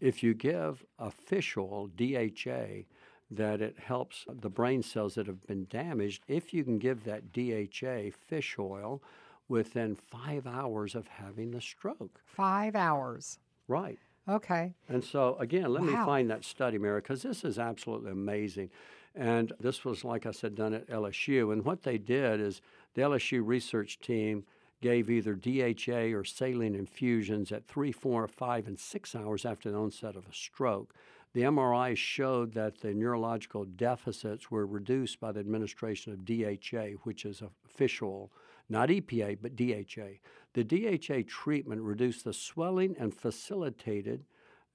if 0.00 0.22
you 0.22 0.34
give 0.34 0.84
a 0.98 1.10
fish 1.10 1.56
oil, 1.56 1.88
DHA, 1.96 2.84
that 3.30 3.60
it 3.62 3.78
helps 3.78 4.26
the 4.28 4.50
brain 4.50 4.82
cells 4.82 5.14
that 5.14 5.26
have 5.26 5.46
been 5.46 5.66
damaged. 5.70 6.22
If 6.28 6.52
you 6.52 6.64
can 6.64 6.78
give 6.78 7.04
that 7.04 7.32
DHA 7.32 8.10
fish 8.26 8.56
oil 8.58 9.02
within 9.48 9.94
five 9.94 10.46
hours 10.46 10.94
of 10.94 11.06
having 11.08 11.50
the 11.50 11.60
stroke, 11.60 12.20
Five 12.24 12.74
hours. 12.74 13.38
right? 13.68 13.98
Okay. 14.28 14.74
And 14.88 15.02
so, 15.02 15.36
again, 15.38 15.72
let 15.72 15.82
me 15.82 15.92
find 15.92 16.30
that 16.30 16.44
study, 16.44 16.78
Mary, 16.78 17.00
because 17.00 17.22
this 17.22 17.44
is 17.44 17.58
absolutely 17.58 18.12
amazing. 18.12 18.70
And 19.14 19.52
this 19.60 19.84
was, 19.84 20.04
like 20.04 20.26
I 20.26 20.30
said, 20.30 20.54
done 20.54 20.74
at 20.74 20.88
LSU. 20.88 21.52
And 21.52 21.64
what 21.64 21.82
they 21.82 21.98
did 21.98 22.40
is 22.40 22.62
the 22.94 23.02
LSU 23.02 23.42
research 23.44 23.98
team 23.98 24.44
gave 24.80 25.10
either 25.10 25.34
DHA 25.34 26.16
or 26.16 26.24
saline 26.24 26.74
infusions 26.74 27.52
at 27.52 27.66
three, 27.66 27.92
four, 27.92 28.26
five, 28.26 28.66
and 28.66 28.78
six 28.78 29.14
hours 29.14 29.44
after 29.44 29.70
the 29.70 29.76
onset 29.76 30.16
of 30.16 30.26
a 30.26 30.34
stroke. 30.34 30.94
The 31.34 31.42
MRI 31.42 31.96
showed 31.96 32.52
that 32.54 32.80
the 32.80 32.92
neurological 32.92 33.64
deficits 33.64 34.50
were 34.50 34.66
reduced 34.66 35.18
by 35.18 35.32
the 35.32 35.40
administration 35.40 36.12
of 36.12 36.24
DHA, 36.24 36.98
which 37.04 37.24
is 37.24 37.40
a 37.40 37.48
fish 37.66 38.02
oil, 38.02 38.30
not 38.72 38.88
EPA, 38.88 39.38
but 39.40 39.54
DHA. 39.54 40.18
The 40.54 40.64
DHA 40.64 41.28
treatment 41.28 41.82
reduced 41.82 42.24
the 42.24 42.32
swelling 42.32 42.96
and 42.98 43.14
facilitated 43.14 44.24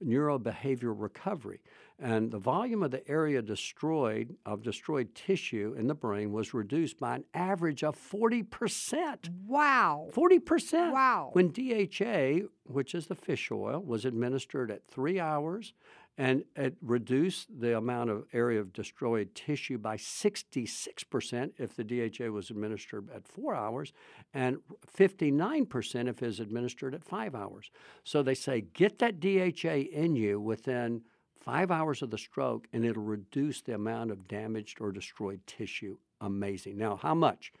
neurobehavioral 0.02 0.94
recovery. 0.96 1.60
And 1.98 2.30
the 2.30 2.38
volume 2.38 2.84
of 2.84 2.92
the 2.92 3.06
area 3.10 3.42
destroyed 3.42 4.36
of 4.46 4.62
destroyed 4.62 5.16
tissue 5.16 5.74
in 5.76 5.88
the 5.88 5.94
brain 5.94 6.30
was 6.30 6.54
reduced 6.54 7.00
by 7.00 7.16
an 7.16 7.24
average 7.34 7.82
of 7.82 7.96
40%. 7.96 9.28
Wow. 9.46 10.08
40%. 10.12 10.92
Wow. 10.92 11.30
When 11.32 11.50
DHA, 11.50 12.46
which 12.64 12.94
is 12.94 13.08
the 13.08 13.16
fish 13.16 13.50
oil, 13.50 13.82
was 13.82 14.04
administered 14.04 14.70
at 14.70 14.86
three 14.86 15.18
hours 15.18 15.72
and 16.18 16.42
it 16.56 16.76
reduced 16.82 17.46
the 17.60 17.76
amount 17.76 18.10
of 18.10 18.24
area 18.32 18.60
of 18.60 18.72
destroyed 18.72 19.36
tissue 19.36 19.78
by 19.78 19.96
66% 19.96 21.52
if 21.58 21.76
the 21.76 21.84
DHA 21.84 22.26
was 22.32 22.50
administered 22.50 23.08
at 23.14 23.28
four 23.28 23.54
hours 23.54 23.92
and 24.34 24.58
59% 24.92 26.08
if 26.08 26.20
it 26.20 26.26
was 26.26 26.40
administered 26.40 26.94
at 26.96 27.04
five 27.04 27.36
hours. 27.36 27.70
So 28.02 28.24
they 28.24 28.34
say 28.34 28.62
get 28.74 28.98
that 28.98 29.20
DHA 29.20 29.92
in 29.92 30.16
you 30.16 30.40
within 30.40 31.02
five 31.40 31.70
hours 31.70 32.02
of 32.02 32.10
the 32.10 32.18
stroke 32.18 32.66
and 32.72 32.84
it'll 32.84 33.04
reduce 33.04 33.62
the 33.62 33.76
amount 33.76 34.10
of 34.10 34.26
damaged 34.26 34.80
or 34.80 34.90
destroyed 34.90 35.40
tissue. 35.46 35.96
Amazing. 36.20 36.76
Now, 36.78 36.96
how 36.96 37.14
much? 37.14 37.52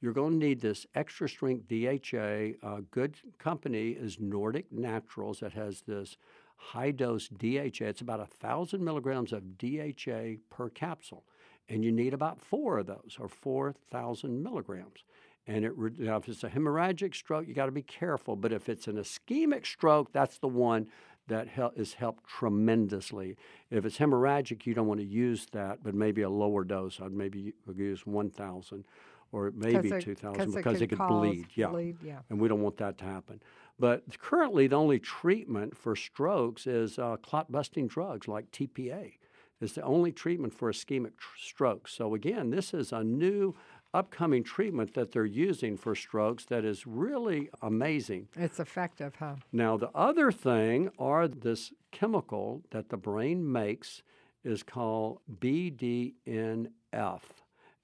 You're 0.00 0.12
going 0.12 0.38
to 0.38 0.46
need 0.46 0.60
this 0.60 0.86
extra 0.94 1.28
strength 1.28 1.68
DHA. 1.68 2.16
A 2.16 2.54
uh, 2.62 2.80
good 2.90 3.16
company 3.38 3.90
is 3.90 4.20
Nordic 4.20 4.70
Naturals 4.70 5.40
that 5.40 5.54
has 5.54 5.80
this 5.80 6.18
high 6.56 6.90
dose 6.90 7.28
DHA. 7.28 7.84
It's 7.86 8.00
about 8.00 8.20
a 8.20 8.26
thousand 8.26 8.84
milligrams 8.84 9.32
of 9.32 9.58
DHA 9.58 10.36
per 10.50 10.68
capsule, 10.70 11.24
and 11.68 11.84
you 11.84 11.92
need 11.92 12.14
about 12.14 12.40
four 12.40 12.78
of 12.78 12.86
those, 12.86 13.16
or 13.20 13.28
four 13.28 13.72
thousand 13.90 14.42
milligrams. 14.42 15.04
And 15.48 15.64
it 15.64 15.72
now, 15.98 16.16
if 16.16 16.28
it's 16.28 16.42
a 16.42 16.48
hemorrhagic 16.48 17.14
stroke, 17.14 17.46
you 17.46 17.54
got 17.54 17.66
to 17.66 17.72
be 17.72 17.82
careful. 17.82 18.34
But 18.34 18.52
if 18.52 18.68
it's 18.68 18.88
an 18.88 18.96
ischemic 18.96 19.64
stroke, 19.66 20.12
that's 20.12 20.38
the 20.38 20.48
one 20.48 20.88
that 21.28 21.46
hel- 21.48 21.72
is 21.76 21.94
helped 21.94 22.24
tremendously. 22.28 23.36
If 23.70 23.84
it's 23.84 23.98
hemorrhagic, 23.98 24.66
you 24.66 24.74
don't 24.74 24.86
want 24.86 25.00
to 25.00 25.06
use 25.06 25.46
that, 25.52 25.82
but 25.82 25.94
maybe 25.94 26.22
a 26.22 26.30
lower 26.30 26.64
dose. 26.64 27.00
I'd 27.00 27.12
maybe 27.12 27.52
use 27.76 28.06
one 28.06 28.30
thousand 28.30 28.84
or 29.32 29.52
maybe 29.54 29.88
it- 29.90 30.02
two 30.02 30.14
thousand 30.14 30.36
'cause 30.46 30.54
it 30.54 30.56
because 30.56 30.78
could 30.78 30.82
it 30.92 30.96
could 30.96 31.08
bleed. 31.08 31.46
Yeah 31.54 31.68
bleed, 31.68 31.96
yeah. 32.02 32.20
and 32.30 32.40
we 32.40 32.48
don't 32.48 32.62
want 32.62 32.76
that 32.78 32.98
to 32.98 33.04
happen. 33.04 33.40
But 33.78 34.18
currently, 34.18 34.66
the 34.66 34.76
only 34.76 34.98
treatment 34.98 35.76
for 35.76 35.94
strokes 35.96 36.66
is 36.66 36.98
uh, 36.98 37.16
clot 37.16 37.52
busting 37.52 37.88
drugs 37.88 38.26
like 38.26 38.50
TPA. 38.50 39.14
It's 39.60 39.74
the 39.74 39.82
only 39.82 40.12
treatment 40.12 40.52
for 40.52 40.70
ischemic 40.70 41.16
tr- 41.16 41.38
strokes. 41.38 41.92
So 41.92 42.14
again, 42.14 42.50
this 42.50 42.74
is 42.74 42.92
a 42.92 43.02
new 43.02 43.54
upcoming 43.94 44.44
treatment 44.44 44.94
that 44.94 45.12
they're 45.12 45.24
using 45.24 45.76
for 45.76 45.94
strokes 45.94 46.44
that 46.46 46.64
is 46.64 46.86
really 46.86 47.48
amazing. 47.62 48.28
It's 48.36 48.60
effective, 48.60 49.14
huh? 49.18 49.36
Now, 49.52 49.76
the 49.76 49.90
other 49.94 50.30
thing 50.30 50.90
are 50.98 51.26
this 51.28 51.72
chemical 51.92 52.62
that 52.70 52.90
the 52.90 52.98
brain 52.98 53.50
makes 53.50 54.02
is 54.44 54.62
called 54.62 55.20
BDNF. 55.40 56.70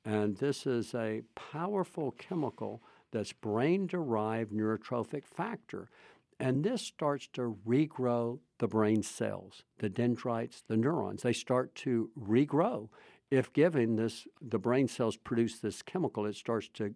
And 0.04 0.36
this 0.36 0.66
is 0.66 0.94
a 0.94 1.22
powerful 1.34 2.12
chemical 2.12 2.82
that's 3.12 3.32
brain 3.32 3.86
derived 3.86 4.52
neurotrophic 4.52 5.24
factor. 5.24 5.88
And 6.40 6.64
this 6.64 6.82
starts 6.82 7.28
to 7.34 7.56
regrow 7.64 8.40
the 8.58 8.66
brain 8.66 9.02
cells, 9.04 9.62
the 9.78 9.88
dendrites, 9.88 10.64
the 10.66 10.76
neurons. 10.76 11.22
They 11.22 11.32
start 11.32 11.74
to 11.76 12.10
regrow. 12.20 12.88
If 13.30 13.52
given 13.52 13.94
this, 13.96 14.26
the 14.40 14.58
brain 14.58 14.88
cells 14.88 15.16
produce 15.16 15.58
this 15.58 15.82
chemical, 15.82 16.26
it 16.26 16.34
starts 16.34 16.68
to 16.74 16.92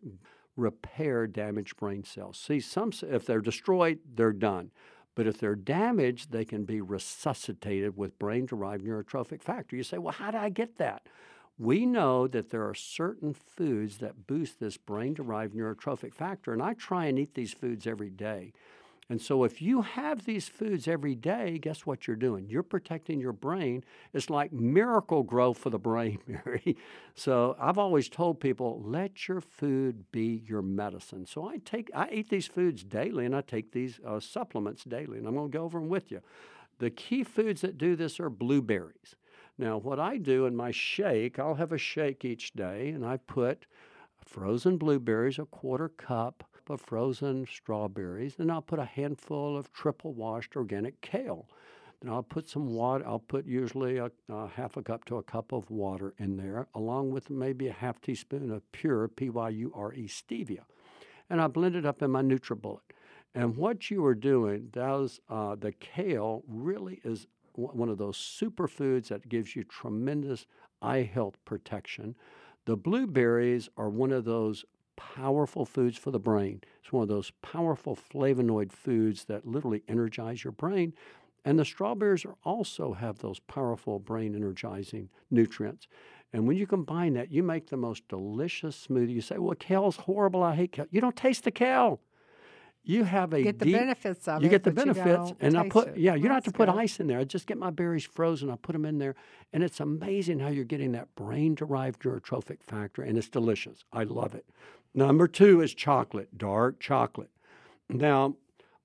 repair 0.57 1.26
damaged 1.26 1.76
brain 1.76 2.02
cells. 2.02 2.38
See, 2.38 2.59
some 2.61 2.90
if 3.02 3.24
they're 3.24 3.40
destroyed, 3.40 4.00
they're 4.14 4.33
done. 4.33 4.72
But 5.14 5.26
if 5.26 5.38
they're 5.38 5.55
damaged, 5.55 6.31
they 6.31 6.44
can 6.44 6.64
be 6.64 6.81
resuscitated 6.81 7.96
with 7.96 8.18
brain 8.18 8.46
derived 8.46 8.85
neurotrophic 8.85 9.42
factor. 9.42 9.76
You 9.76 9.83
say, 9.83 9.98
well, 9.98 10.12
how 10.12 10.31
do 10.31 10.38
I 10.38 10.50
get 10.50 10.76
that? 10.79 11.07
We 11.59 11.87
know 11.87 12.27
that 12.29 12.51
there 12.51 12.69
are 12.69 12.75
certain 12.75 13.33
foods 13.33 13.99
that 13.99 14.27
boost 14.27 14.61
this 14.61 14.77
brain 14.77 15.14
derived 15.14 15.55
neurotrophic 15.55 16.12
factor, 16.12 16.53
and 16.53 16.62
I 16.62 16.75
try 16.75 17.07
and 17.07 17.19
eat 17.19 17.35
these 17.35 17.55
foods 17.55 17.87
every 17.87 18.11
day. 18.11 18.53
And 19.09 19.23
so, 19.23 19.45
if 19.45 19.62
you 19.62 19.83
have 19.83 20.25
these 20.25 20.49
foods 20.49 20.88
every 20.88 21.14
day, 21.14 21.59
guess 21.59 21.87
what 21.87 22.07
you're 22.07 22.16
doing? 22.16 22.49
You're 22.49 22.64
protecting 22.64 23.21
your 23.21 23.33
brain. 23.33 23.85
It's 24.12 24.29
like 24.29 24.53
Miracle-Gro 24.53 25.53
for 25.53 25.71
the 25.71 25.79
brain, 25.79 26.19
Mary. 26.27 26.77
So, 27.14 27.57
I've 27.59 27.79
always 27.79 28.09
told 28.09 28.40
people, 28.40 28.83
let 28.85 29.29
your 29.29 29.40
food 29.40 30.11
be 30.11 30.42
your 30.45 30.61
medicine. 30.61 31.25
So, 31.25 31.49
I 31.49 31.59
take, 31.59 31.88
I 31.95 32.09
eat 32.11 32.31
these 32.31 32.49
foods 32.49 32.83
daily, 32.83 33.25
and 33.25 33.35
I 33.35 33.42
take 33.42 33.71
these 33.71 34.01
uh, 34.05 34.19
supplements 34.19 34.83
daily, 34.83 35.19
and 35.19 35.27
I'm 35.29 35.35
going 35.35 35.53
to 35.53 35.57
go 35.57 35.64
over 35.64 35.79
them 35.79 35.88
with 35.88 36.11
you. 36.11 36.21
The 36.81 36.90
key 36.90 37.23
foods 37.23 37.61
that 37.61 37.79
do 37.79 37.95
this 37.95 38.19
are 38.19 38.29
blueberries. 38.29 39.14
Now, 39.59 39.79
what 39.79 39.99
I 39.99 40.19
do 40.19 40.45
in 40.45 40.55
my 40.55 40.71
shake, 40.71 41.38
I'll 41.38 41.55
have 41.55 41.73
a 41.73 41.79
shake 41.79 42.25
each 42.25 42.53
day, 42.53 42.90
and 42.90 43.07
I 43.07 43.16
put 43.16 43.66
frozen 44.25 44.77
blueberries, 44.77 45.38
a 45.38 45.47
quarter 45.47 45.88
cup 45.88 46.45
of 46.69 46.81
frozen 46.81 47.47
strawberries, 47.47 48.37
and 48.38 48.51
I'll 48.53 48.61
put 48.61 48.79
a 48.79 48.85
handful 48.85 49.57
of 49.57 49.73
triple 49.73 50.12
washed 50.12 50.57
organic 50.57 51.01
kale. 51.01 51.49
Then 52.03 52.12
I'll 52.12 52.23
put 52.23 52.49
some 52.49 52.75
water, 52.75 53.07
I'll 53.07 53.21
put 53.21 53.47
usually 53.47 53.97
a, 53.97 54.11
a, 54.29 54.49
half 54.49 54.77
a 54.77 54.83
cup 54.83 55.07
to 55.07 55.16
a 55.16 55.23
cup 55.23 55.53
of 55.53 55.71
water 55.71 56.12
in 56.19 56.37
there, 56.37 56.66
along 56.75 57.11
with 57.11 57.31
maybe 57.31 57.69
a 57.69 57.73
half 57.73 58.01
teaspoon 58.01 58.51
of 58.51 58.71
pure 58.73 59.09
P 59.09 59.31
Y 59.31 59.49
U 59.49 59.73
R 59.75 59.95
E 59.95 60.07
stevia. 60.07 60.64
And 61.31 61.40
I 61.40 61.47
blend 61.47 61.77
it 61.77 61.87
up 61.87 62.03
in 62.03 62.11
my 62.11 62.23
NutriBullet. 62.23 62.81
And 63.35 63.57
what 63.57 63.90
you 63.90 64.05
are 64.05 64.14
doing, 64.14 64.69
those, 64.73 65.21
uh, 65.29 65.57
the 65.57 65.73
kale 65.73 66.42
really 66.47 67.01
is 67.05 67.27
one 67.57 67.88
of 67.88 67.99
those 67.99 68.16
superfoods 68.19 69.09
that 69.09 69.29
gives 69.29 69.57
you 69.57 69.64
tremendous 69.64 70.47
eye 70.83 71.03
health 71.03 71.37
protection. 71.45 72.14
The 72.64 72.77
blueberries 72.77 73.69
are 73.77 73.88
one 73.88 74.12
of 74.12 74.25
those 74.25 74.64
powerful 74.97 75.64
foods 75.64 75.97
for 75.97 76.11
the 76.11 76.19
brain. 76.19 76.62
It's 76.83 76.92
one 76.92 77.03
of 77.03 77.09
those 77.09 77.33
powerful 77.42 77.97
flavonoid 77.97 78.73
foods 78.73 79.25
that 79.27 79.47
literally 79.47 79.83
energize 79.88 80.42
your 80.42 80.53
brain. 80.53 80.95
And 81.45 81.59
the 81.59 81.64
strawberries 81.64 82.27
also 82.45 82.95
have 82.95 83.19
those 83.19 83.38
powerful 83.40 83.99
brain 84.01 84.35
energizing 84.35 85.11
nutrients. 85.31 85.87
And 86.33 86.47
when 86.49 86.57
you 86.57 86.66
combine 86.66 87.14
that, 87.14 87.31
you 87.31 87.42
make 87.42 87.69
the 87.69 87.77
most 87.77 88.09
delicious 88.09 88.87
smoothie. 88.88 89.14
You 89.14 89.21
say, 89.21 89.38
well, 89.38 89.55
kale's 89.55 89.97
horrible. 89.97 90.42
I 90.42 90.57
hate 90.57 90.73
kale. 90.73 90.87
You 90.90 91.01
don't 91.01 91.16
taste 91.16 91.45
the 91.45 91.53
kale. 91.53 92.01
You 92.88 93.03
have 93.03 93.33
a 93.33 93.42
get 93.42 93.59
the 93.59 93.64
deep, 93.64 93.75
benefits 93.75 94.29
of 94.29 94.37
it. 94.37 94.44
you 94.44 94.46
it. 94.46 94.51
get 94.51 94.62
the 94.62 94.70
benefits, 94.70 95.33
and 95.40 95.59
I 95.59 95.68
put 95.68 95.88
it. 95.88 95.99
yeah. 95.99 96.14
You 96.14 96.22
don't 96.22 96.35
have 96.35 96.44
to 96.44 96.53
put 96.53 96.68
good. 96.68 96.79
ice 96.79 97.01
in 97.01 97.09
there. 97.09 97.18
I 97.18 97.25
just 97.25 97.49
get 97.49 97.59
my 97.59 97.70
berries 97.70 98.05
frozen. 98.05 98.49
I 98.49 98.55
put 98.55 98.75
them 98.75 98.85
in 98.85 98.99
there, 98.99 99.16
and 99.53 99.64
it's 99.64 99.81
amazing 99.81 100.38
how 100.38 100.49
you're 100.49 100.64
getting 100.64 100.92
that 100.92 101.12
brain-derived 101.16 102.01
neurotrophic 102.03 102.62
factor, 102.62 103.03
and 103.03 103.18
it's 103.18 103.29
delicious. 103.29 103.85
I 103.92 104.05
love 104.05 104.37
it. 104.37 104.46
Number 104.94 105.27
two 105.27 105.61
is 105.61 105.75
chocolate, 105.75 106.38
dark 106.38 106.79
chocolate. 106.79 107.31
Now, 107.90 108.37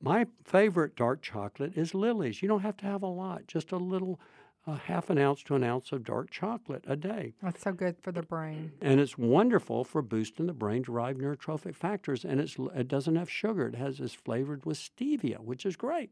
my 0.01 0.25
favorite 0.43 0.95
dark 0.95 1.21
chocolate 1.21 1.77
is 1.77 1.93
Lily's. 1.93 2.41
You 2.41 2.47
don't 2.47 2.61
have 2.61 2.77
to 2.77 2.85
have 2.85 3.03
a 3.03 3.07
lot, 3.07 3.45
just 3.45 3.71
a 3.71 3.77
little, 3.77 4.19
uh, 4.67 4.75
half 4.75 5.09
an 5.09 5.17
ounce 5.17 5.43
to 5.43 5.55
an 5.55 5.63
ounce 5.63 5.91
of 5.91 6.03
dark 6.03 6.29
chocolate 6.29 6.83
a 6.87 6.95
day. 6.95 7.33
That's 7.41 7.61
so 7.61 7.71
good 7.71 7.97
for 7.99 8.11
the 8.11 8.21
brain. 8.21 8.73
And 8.81 8.99
it's 8.99 9.17
wonderful 9.17 9.83
for 9.83 10.01
boosting 10.01 10.47
the 10.47 10.53
brain 10.53 10.83
derived 10.83 11.19
neurotrophic 11.19 11.75
factors. 11.75 12.23
And 12.23 12.39
it's, 12.39 12.57
it 12.75 12.87
doesn't 12.87 13.15
have 13.15 13.29
sugar, 13.29 13.67
it 13.67 13.75
has 13.75 13.99
is 13.99 14.13
flavored 14.13 14.65
with 14.65 14.77
stevia, 14.77 15.39
which 15.39 15.65
is 15.65 15.75
great. 15.75 16.11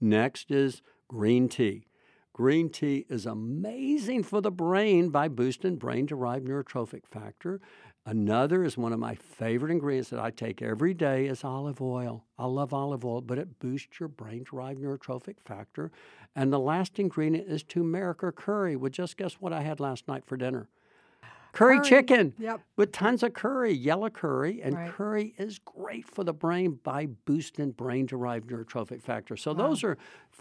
Next 0.00 0.50
is 0.50 0.82
green 1.08 1.48
tea. 1.48 1.86
Green 2.34 2.70
tea 2.70 3.04
is 3.10 3.26
amazing 3.26 4.22
for 4.22 4.40
the 4.40 4.50
brain 4.50 5.10
by 5.10 5.28
boosting 5.28 5.76
brain 5.76 6.06
derived 6.06 6.46
neurotrophic 6.46 7.06
factor. 7.06 7.60
Another 8.04 8.64
is 8.64 8.76
one 8.76 8.92
of 8.92 8.98
my 8.98 9.14
favorite 9.14 9.70
ingredients 9.70 10.10
that 10.10 10.18
I 10.18 10.30
take 10.30 10.60
every 10.60 10.92
day 10.92 11.26
is 11.26 11.44
olive 11.44 11.80
oil. 11.80 12.24
I 12.36 12.46
love 12.46 12.74
olive 12.74 13.04
oil, 13.04 13.20
but 13.20 13.38
it 13.38 13.60
boosts 13.60 14.00
your 14.00 14.08
brain 14.08 14.42
derived 14.42 14.80
neurotrophic 14.80 15.36
factor. 15.44 15.92
And 16.34 16.52
the 16.52 16.58
last 16.58 16.98
ingredient 16.98 17.48
is 17.48 17.62
turmeric 17.62 18.24
or 18.24 18.32
curry. 18.32 18.74
Well, 18.74 18.90
just 18.90 19.16
guess 19.16 19.34
what 19.34 19.52
I 19.52 19.62
had 19.62 19.78
last 19.78 20.08
night 20.08 20.24
for 20.26 20.36
dinner? 20.36 20.68
Curry, 21.52 21.76
Curry. 21.76 21.84
chicken 21.88 22.34
Yep. 22.38 22.60
with 22.76 22.92
tons 22.92 23.22
of 23.22 23.34
curry, 23.34 23.72
yellow 23.72 24.08
curry, 24.08 24.62
and 24.62 24.74
Right. 24.74 24.90
curry 24.90 25.34
is 25.36 25.58
great 25.58 26.08
for 26.08 26.24
the 26.24 26.32
brain 26.32 26.78
by 26.82 27.06
boosting 27.26 27.72
brain-derived 27.72 28.48
neurotrophic 28.48 29.02
factor. 29.02 29.36
So 29.36 29.52
those 29.52 29.84
are 29.84 29.98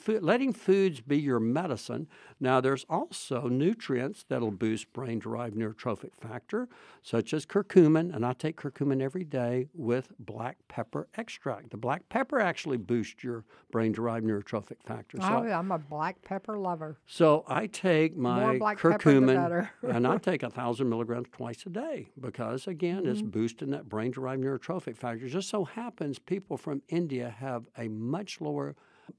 letting 0.07 0.53
foods 0.53 1.01
be 1.01 1.19
your 1.19 1.41
medicine. 1.41 2.07
Now 2.39 2.61
there's 2.61 2.85
also 2.89 3.49
nutrients 3.49 4.23
that'll 4.29 4.51
boost 4.51 4.93
brain-derived 4.93 5.53
neurotrophic 5.55 6.11
factor, 6.15 6.69
such 7.01 7.33
as 7.33 7.45
curcumin, 7.45 8.15
and 8.15 8.25
I 8.25 8.31
take 8.31 8.55
curcumin 8.55 9.01
every 9.01 9.25
day 9.25 9.67
with 9.73 10.13
black 10.17 10.59
pepper 10.69 11.09
extract. 11.17 11.71
The 11.71 11.77
black 11.77 12.07
pepper 12.07 12.39
actually 12.39 12.77
boosts 12.77 13.21
your 13.21 13.43
brain-derived 13.69 14.25
neurotrophic 14.25 14.81
factor. 14.85 15.17
So 15.19 15.27
Oh, 15.27 15.43
I'm 15.51 15.71
a 15.73 15.77
black 15.77 16.21
pepper 16.21 16.57
lover. 16.57 16.97
so 17.05 17.43
I 17.47 17.67
take 17.67 18.15
my 18.15 18.57
black 18.57 18.77
pepper, 18.77 18.97
the 18.97 19.03
curcumin 19.03 19.69
and 19.83 20.07
I 20.07 20.17
take 20.17 20.43
a 20.43 20.49
thousand 20.49 20.87
milligrams 20.87 21.00
twice 21.05 21.65
a 21.65 21.69
day 21.69 22.09
because 22.19 22.67
again, 22.67 23.05
it's 23.05 23.21
Mm-hmm. 23.21 23.29
boosting 23.29 23.69
that 23.71 23.87
brain-derived 23.89 24.43
neurotrophic 24.43 24.95
factor. 24.97 25.27
Just 25.27 25.49
so 25.49 25.65
happens 25.65 26.19
people 26.19 26.57
from 26.57 26.81
India 26.89 27.29
have 27.39 27.65
a 27.77 27.87
much 27.87 28.39
lower 28.41 28.75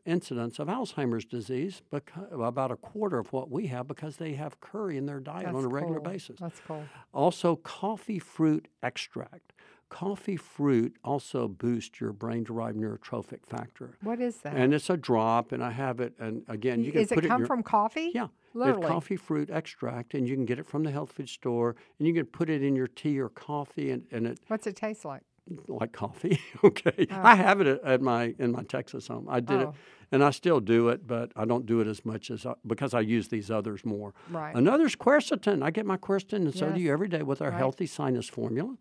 incidence 0.07 0.59
of 0.59 0.69
Alzheimer's 0.69 1.25
disease, 1.27 1.83
because, 1.91 2.25
about 2.33 2.71
a 2.71 2.77
quarter 2.77 3.19
of 3.19 3.31
what 3.33 3.51
we 3.51 3.67
have, 3.67 3.87
because 3.87 4.17
they 4.17 4.33
have 4.35 4.59
curry 4.61 4.97
in 4.97 5.05
their 5.07 5.21
diet 5.21 5.45
That's 5.45 5.57
on 5.57 5.65
a 5.65 5.69
regular 5.69 6.01
cool. 6.01 6.11
basis. 6.13 6.39
That's 6.41 6.61
cool. 6.67 6.85
Also, 7.13 7.57
coffee 7.57 8.19
fruit 8.19 8.69
extract. 8.83 9.53
Coffee 9.93 10.37
fruit 10.39 10.97
also 11.05 11.47
boosts 11.47 12.01
your 12.01 12.13
brain-derived 12.15 12.79
neurotrophic 12.79 13.45
factor. 13.47 13.91
What 14.03 14.21
is 14.21 14.39
that? 14.39 14.55
And 14.57 14.73
it's 14.73 14.89
a 14.89 14.97
drop, 14.97 15.53
and 15.53 15.63
I 15.63 15.71
have 15.71 16.01
it. 16.01 16.15
And 16.19 16.45
again, 16.49 16.83
you 16.83 16.93
can 16.93 17.03
is 17.03 17.09
put 17.11 17.19
it 17.19 17.25
it 17.25 17.25
in 17.27 17.31
come 17.31 17.41
your, 17.43 17.47
from 17.47 17.63
coffee? 17.63 18.11
yeah, 18.15 18.29
Literally. 18.55 18.81
It's 18.81 18.89
coffee 18.89 19.17
fruit 19.17 19.51
extract, 19.51 20.15
and 20.15 20.27
you 20.27 20.35
can 20.35 20.47
get 20.47 20.59
it 20.59 20.67
from 20.67 20.83
the 20.83 20.91
health 20.91 21.13
food 21.13 21.29
store, 21.29 21.77
and 21.99 22.09
you 22.09 22.15
can 22.15 22.25
put 22.25 22.49
it 22.49 22.63
in 22.63 22.75
your 22.75 22.87
tea 22.87 23.21
or 23.21 23.29
coffee, 23.29 23.91
and, 23.91 24.05
and 24.11 24.27
it 24.27 24.39
What's 24.49 24.67
it 24.67 24.77
taste 24.77 25.05
like? 25.05 25.21
like 25.69 25.93
coffee. 25.93 26.41
okay, 26.65 27.07
oh. 27.11 27.21
I 27.23 27.35
have 27.35 27.61
it 27.61 27.67
at, 27.67 27.85
at 27.85 28.01
my 28.01 28.35
in 28.39 28.51
my 28.53 28.63
Texas 28.63 29.09
home. 29.09 29.27
I 29.29 29.41
did 29.41 29.61
it, 29.61 29.67
Oh. 29.69 29.75
and 30.11 30.25
I 30.25 30.31
still 30.31 30.61
do 30.61 30.89
it, 30.89 31.07
but 31.07 31.33
I 31.37 31.45
don't 31.45 31.67
do 31.67 31.81
it 31.81 31.87
as 31.87 32.03
much 32.07 32.31
as 32.31 32.47
I, 32.47 32.55
because 32.67 32.95
I 32.95 33.01
use 33.01 33.29
these 33.29 33.51
others 33.51 33.85
more. 33.85 34.15
Right. 34.31 34.55
Another's 34.57 34.97
quercetin. 34.97 35.63
I 35.63 35.71
get 35.71 35.85
my 35.85 35.99
quercetin, 35.99 36.47
and 36.47 36.55
so 36.55 36.71
do 36.73 36.81
you 36.81 36.91
every 36.91 37.09
day 37.09 37.23
with 37.23 37.43
our 37.43 37.51
Right. 37.51 37.59
healthy 37.59 37.87
sinus 37.87 38.29
formula, 38.29 38.77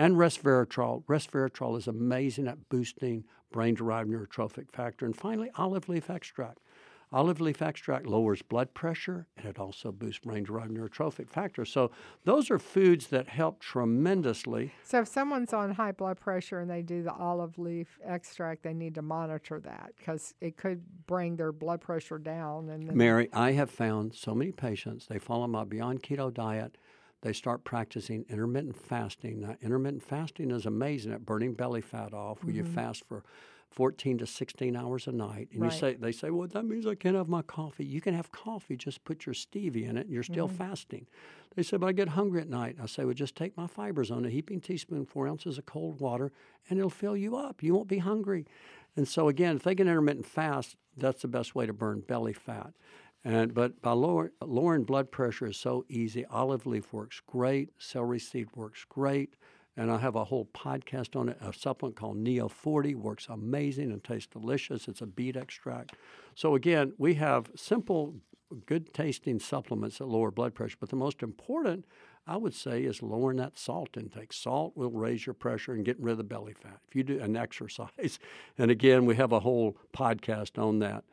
and 0.00 0.16
resveratrol. 0.16 1.04
Resveratrol 1.04 1.76
is 1.76 1.86
amazing 1.86 2.48
at 2.48 2.70
boosting 2.70 3.22
brain-derived 3.52 4.08
neurotrophic 4.08 4.72
factor, 4.72 5.04
and 5.04 5.14
finally, 5.14 5.50
olive 5.56 5.90
leaf 5.90 6.08
extract. 6.08 6.58
Olive 7.12 7.40
leaf 7.40 7.60
extract 7.60 8.06
lowers 8.06 8.40
blood 8.40 8.72
pressure 8.72 9.26
and 9.36 9.44
it 9.44 9.58
also 9.58 9.90
boosts 9.90 10.20
brain 10.24 10.44
derived 10.44 10.70
neurotrophic 10.70 11.28
factor. 11.28 11.64
So, 11.64 11.90
those 12.24 12.50
are 12.52 12.58
foods 12.58 13.08
that 13.08 13.28
help 13.28 13.58
tremendously. 13.58 14.72
So 14.84 15.00
if 15.00 15.08
someone's 15.08 15.52
on 15.52 15.72
high 15.72 15.90
blood 15.90 16.20
pressure 16.20 16.60
and 16.60 16.70
they 16.70 16.82
do 16.82 17.02
the 17.02 17.12
olive 17.12 17.58
leaf 17.58 17.98
extract, 18.04 18.62
they 18.62 18.72
need 18.72 18.94
to 18.94 19.02
monitor 19.02 19.58
that 19.60 19.92
because 19.98 20.34
it 20.40 20.56
could 20.56 20.82
bring 21.06 21.34
their 21.34 21.50
blood 21.50 21.80
pressure 21.80 22.18
down. 22.18 22.68
And 22.70 22.88
then, 22.88 22.96
Mary, 22.96 23.28
I 23.32 23.52
have 23.52 23.70
found 23.70 24.14
so 24.14 24.32
many 24.32 24.52
patients, 24.52 25.08
they 25.08 25.18
follow 25.18 25.48
my 25.48 25.64
Beyond 25.64 26.04
Keto 26.04 26.32
diet, 26.32 26.78
they 27.22 27.32
start 27.32 27.64
practicing 27.64 28.24
intermittent 28.28 28.76
fasting. 28.76 29.40
Now, 29.40 29.56
intermittent 29.60 30.02
fasting 30.02 30.50
is 30.50 30.66
amazing 30.66 31.12
at 31.12 31.26
burning 31.26 31.54
belly 31.54 31.80
fat 31.80 32.14
off, 32.14 32.42
where 32.42 32.54
you 32.54 32.62
mm-hmm. 32.62 32.74
fast 32.74 33.04
for 33.06 33.22
14 33.70 34.18
to 34.18 34.26
16 34.26 34.74
hours 34.74 35.06
a 35.06 35.12
night. 35.12 35.48
And 35.52 35.62
Right. 35.62 35.72
you 35.72 35.78
say, 35.78 35.94
they 35.94 36.12
say, 36.12 36.30
well, 36.30 36.48
that 36.48 36.64
means 36.64 36.86
I 36.86 36.96
can't 36.96 37.14
have 37.14 37.28
my 37.28 37.42
coffee. 37.42 37.84
You 37.84 38.00
can 38.00 38.14
have 38.14 38.32
coffee, 38.32 38.76
just 38.76 39.04
put 39.04 39.26
your 39.26 39.34
stevia 39.34 39.88
in 39.88 39.96
it, 39.96 40.06
and 40.06 40.10
you're 40.10 40.22
still 40.22 40.48
mm-hmm. 40.48 40.56
fasting. 40.56 41.06
They 41.54 41.62
say, 41.62 41.76
but 41.76 41.86
I 41.86 41.92
get 41.92 42.08
hungry 42.10 42.40
at 42.40 42.48
night. 42.48 42.76
I 42.82 42.86
say, 42.86 43.04
well, 43.04 43.14
just 43.14 43.36
take 43.36 43.56
my 43.56 43.66
fibers 43.66 44.10
on 44.10 44.24
a 44.24 44.30
heaping 44.30 44.60
teaspoon, 44.60 45.04
four 45.04 45.28
ounces 45.28 45.58
of 45.58 45.66
cold 45.66 46.00
water, 46.00 46.32
and 46.68 46.78
it'll 46.78 46.90
fill 46.90 47.16
you 47.16 47.36
up. 47.36 47.62
You 47.62 47.74
won't 47.74 47.88
be 47.88 47.98
hungry. 47.98 48.46
And 48.96 49.06
so, 49.06 49.28
again, 49.28 49.56
if 49.56 49.62
they 49.62 49.74
can 49.74 49.88
intermittent 49.88 50.26
fast, 50.26 50.76
that's 50.96 51.22
the 51.22 51.28
best 51.28 51.54
way 51.54 51.66
to 51.66 51.72
burn 51.72 52.00
belly 52.00 52.32
fat. 52.32 52.72
And 53.24 53.52
but 53.52 53.82
by 53.82 53.92
lower, 53.92 54.32
lowering 54.40 54.84
blood 54.84 55.10
pressure 55.10 55.46
is 55.46 55.56
so 55.56 55.84
easy. 55.88 56.24
Olive 56.26 56.66
leaf 56.66 56.92
works 56.92 57.20
great. 57.26 57.70
Celery 57.78 58.18
seed 58.18 58.48
works 58.54 58.84
great. 58.88 59.34
And 59.76 59.90
I 59.90 59.98
have 59.98 60.16
a 60.16 60.24
whole 60.24 60.48
podcast 60.54 61.16
on 61.16 61.28
it. 61.28 61.38
A 61.40 61.52
supplement 61.52 61.96
called 61.96 62.16
Neo 62.16 62.48
40 62.48 62.94
works 62.96 63.26
amazing 63.28 63.92
and 63.92 64.02
tastes 64.02 64.28
delicious. 64.30 64.88
It's 64.88 65.00
a 65.00 65.06
beet 65.06 65.36
extract. 65.36 65.96
So 66.34 66.54
again, 66.54 66.92
we 66.98 67.14
have 67.14 67.50
simple, 67.54 68.16
good 68.66 68.92
tasting 68.92 69.38
supplements 69.38 69.98
that 69.98 70.06
lower 70.06 70.30
blood 70.30 70.54
pressure. 70.54 70.76
But 70.80 70.88
the 70.88 70.96
most 70.96 71.22
important, 71.22 71.84
I 72.26 72.36
would 72.36 72.54
say, 72.54 72.82
is 72.82 73.02
lowering 73.02 73.36
that 73.36 73.58
salt 73.58 73.96
intake. 73.96 74.32
Salt 74.32 74.76
will 74.76 74.90
raise 74.90 75.24
your 75.24 75.34
pressure 75.34 75.72
and 75.72 75.84
getting 75.84 76.04
rid 76.04 76.12
of 76.12 76.18
the 76.18 76.24
belly 76.24 76.54
fat. 76.54 76.80
If 76.88 76.96
you 76.96 77.04
do 77.04 77.20
an 77.20 77.36
exercise, 77.36 78.18
and 78.58 78.70
again, 78.70 79.06
we 79.06 79.16
have 79.16 79.32
a 79.32 79.40
whole 79.40 79.76
podcast 79.94 80.60
on 80.62 80.80
that. 80.80 81.04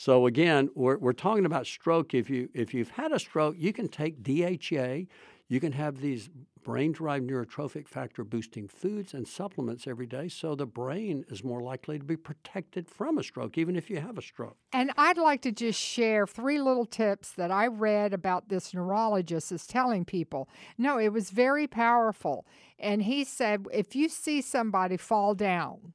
So 0.00 0.24
again, 0.24 0.70
we're, 0.74 0.96
we're 0.96 1.12
talking 1.12 1.44
about 1.44 1.66
stroke. 1.66 2.14
If 2.14 2.30
you 2.30 2.48
if 2.54 2.72
you've 2.72 2.88
had 2.88 3.12
a 3.12 3.18
stroke, 3.18 3.56
you 3.58 3.70
can 3.74 3.86
take 3.86 4.22
DHA. 4.22 5.04
You 5.48 5.60
can 5.60 5.72
have 5.72 6.00
these 6.00 6.30
brain-derived 6.64 7.28
neurotrophic 7.28 7.86
factor 7.86 8.24
boosting 8.24 8.66
foods 8.66 9.12
and 9.12 9.28
supplements 9.28 9.86
every 9.86 10.06
day, 10.06 10.28
so 10.28 10.54
the 10.54 10.64
brain 10.64 11.26
is 11.28 11.44
more 11.44 11.60
likely 11.60 11.98
to 11.98 12.04
be 12.04 12.16
protected 12.16 12.88
from 12.88 13.18
a 13.18 13.22
stroke, 13.22 13.58
even 13.58 13.76
if 13.76 13.90
you 13.90 14.00
have 14.00 14.16
a 14.16 14.22
stroke. 14.22 14.56
And 14.72 14.90
I'd 14.96 15.18
like 15.18 15.42
to 15.42 15.52
just 15.52 15.78
share 15.78 16.26
three 16.26 16.62
little 16.62 16.86
tips 16.86 17.32
that 17.32 17.50
I 17.50 17.66
read 17.66 18.14
about 18.14 18.48
this 18.48 18.72
neurologist 18.72 19.52
is 19.52 19.66
telling 19.66 20.06
people. 20.06 20.48
No, 20.78 20.98
it 20.98 21.12
was 21.12 21.28
very 21.28 21.66
powerful. 21.66 22.46
And 22.78 23.02
he 23.02 23.22
said 23.22 23.66
if 23.70 23.94
you 23.94 24.08
see 24.08 24.40
somebody 24.40 24.96
fall 24.96 25.34
down, 25.34 25.92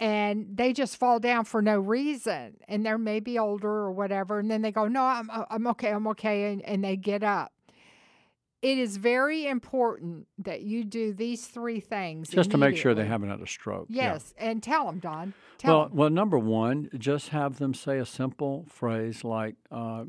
and 0.00 0.56
they 0.56 0.72
just 0.72 0.96
fall 0.96 1.20
down 1.20 1.44
for 1.44 1.60
no 1.62 1.78
reason 1.78 2.56
and 2.66 2.84
they're 2.84 2.98
maybe 2.98 3.38
older 3.38 3.68
or 3.70 3.92
whatever 3.92 4.38
and 4.40 4.50
then 4.50 4.62
they 4.62 4.72
go 4.72 4.88
no 4.88 5.02
i'm, 5.04 5.28
I'm 5.50 5.66
okay 5.68 5.90
i'm 5.92 6.06
okay 6.08 6.52
and, 6.52 6.62
and 6.62 6.82
they 6.82 6.96
get 6.96 7.22
up 7.22 7.52
it 8.62 8.76
is 8.76 8.96
very 8.98 9.46
important 9.46 10.26
that 10.38 10.62
you 10.62 10.84
do 10.84 11.12
these 11.14 11.46
three 11.46 11.80
things 11.80 12.28
just 12.28 12.50
to 12.50 12.58
make 12.58 12.76
sure 12.76 12.94
they 12.94 13.06
haven't 13.06 13.30
had 13.30 13.40
a 13.40 13.46
stroke. 13.46 13.86
yes 13.88 14.34
and 14.38 14.62
tell 14.62 14.86
them 14.86 14.98
don 14.98 15.34
tell 15.58 15.76
Well, 15.78 15.84
'em. 15.86 15.90
well, 15.96 16.10
number 16.10 16.38
one, 16.38 16.88
just 16.98 17.28
have 17.30 17.58
them 17.58 17.74
say 17.74 17.98
a 17.98 18.06
simple 18.06 18.64
phrase 18.68 19.22
like 19.24 19.56
uh, 19.70 20.04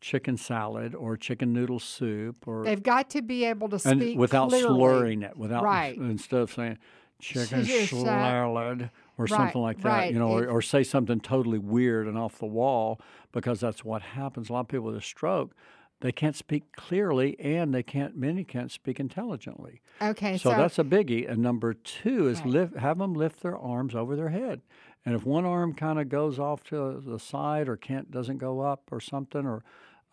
chicken 0.00 0.36
salad 0.36 0.94
or 0.94 1.16
chicken 1.16 1.52
noodle 1.54 1.78
soup 1.80 2.46
or 2.46 2.64
they've 2.64 2.82
got 2.82 3.08
to 3.10 3.22
be 3.22 3.44
able 3.46 3.68
to 3.70 3.80
and 3.88 4.00
speak 4.00 4.18
without 4.18 4.50
clearly. 4.50 4.68
slurring 4.68 5.22
it, 5.22 5.36
without 5.36 5.62
Right. 5.64 5.96
instead 5.98 6.40
of 6.40 6.52
saying 6.52 6.76
chicken 7.20 7.64
Chicken 7.64 7.86
salad 7.86 8.90
or 9.16 9.26
Right, 9.26 9.28
something 9.28 9.60
like 9.62 9.80
that, 9.82 9.90
right. 9.90 10.12
you 10.12 10.18
know, 10.18 10.28
or, 10.28 10.46
or 10.48 10.62
say 10.62 10.82
something 10.82 11.20
totally 11.20 11.58
weird 11.58 12.06
and 12.06 12.18
off 12.18 12.38
the 12.38 12.46
wall 12.46 13.00
because 13.32 13.60
that's 13.60 13.84
what 13.84 14.02
happens. 14.02 14.50
A 14.50 14.52
lot 14.52 14.60
of 14.60 14.68
people 14.68 14.86
with 14.86 14.96
a 14.96 15.00
stroke, 15.00 15.54
they 16.00 16.12
can't 16.12 16.36
speak 16.36 16.72
clearly 16.72 17.38
and 17.40 17.72
they 17.72 17.82
can't 17.82 18.16
many 18.16 18.44
can't 18.44 18.70
speak 18.70 18.98
intelligently. 19.00 19.80
okay 20.02 20.36
So, 20.36 20.50
so, 20.50 20.54
that's 20.54 20.78
a 20.78 20.84
biggie. 20.84 21.30
And 21.30 21.40
number 21.42 21.72
two 21.74 22.28
is 22.28 22.40
Right. 22.40 22.48
lift, 22.48 22.76
have 22.76 22.98
them 22.98 23.14
lift 23.14 23.40
their 23.40 23.56
arms 23.56 23.94
over 23.94 24.16
their 24.16 24.30
head. 24.30 24.62
And 25.06 25.14
if 25.14 25.24
one 25.24 25.44
arm 25.44 25.74
kind 25.74 25.98
of 26.00 26.08
goes 26.08 26.38
off 26.38 26.64
to 26.64 27.00
the 27.00 27.18
side 27.18 27.68
or 27.68 27.76
can't 27.76 28.10
doesn't 28.10 28.38
go 28.38 28.60
up 28.60 28.82
or 28.90 29.00
something, 29.00 29.46
or 29.46 29.62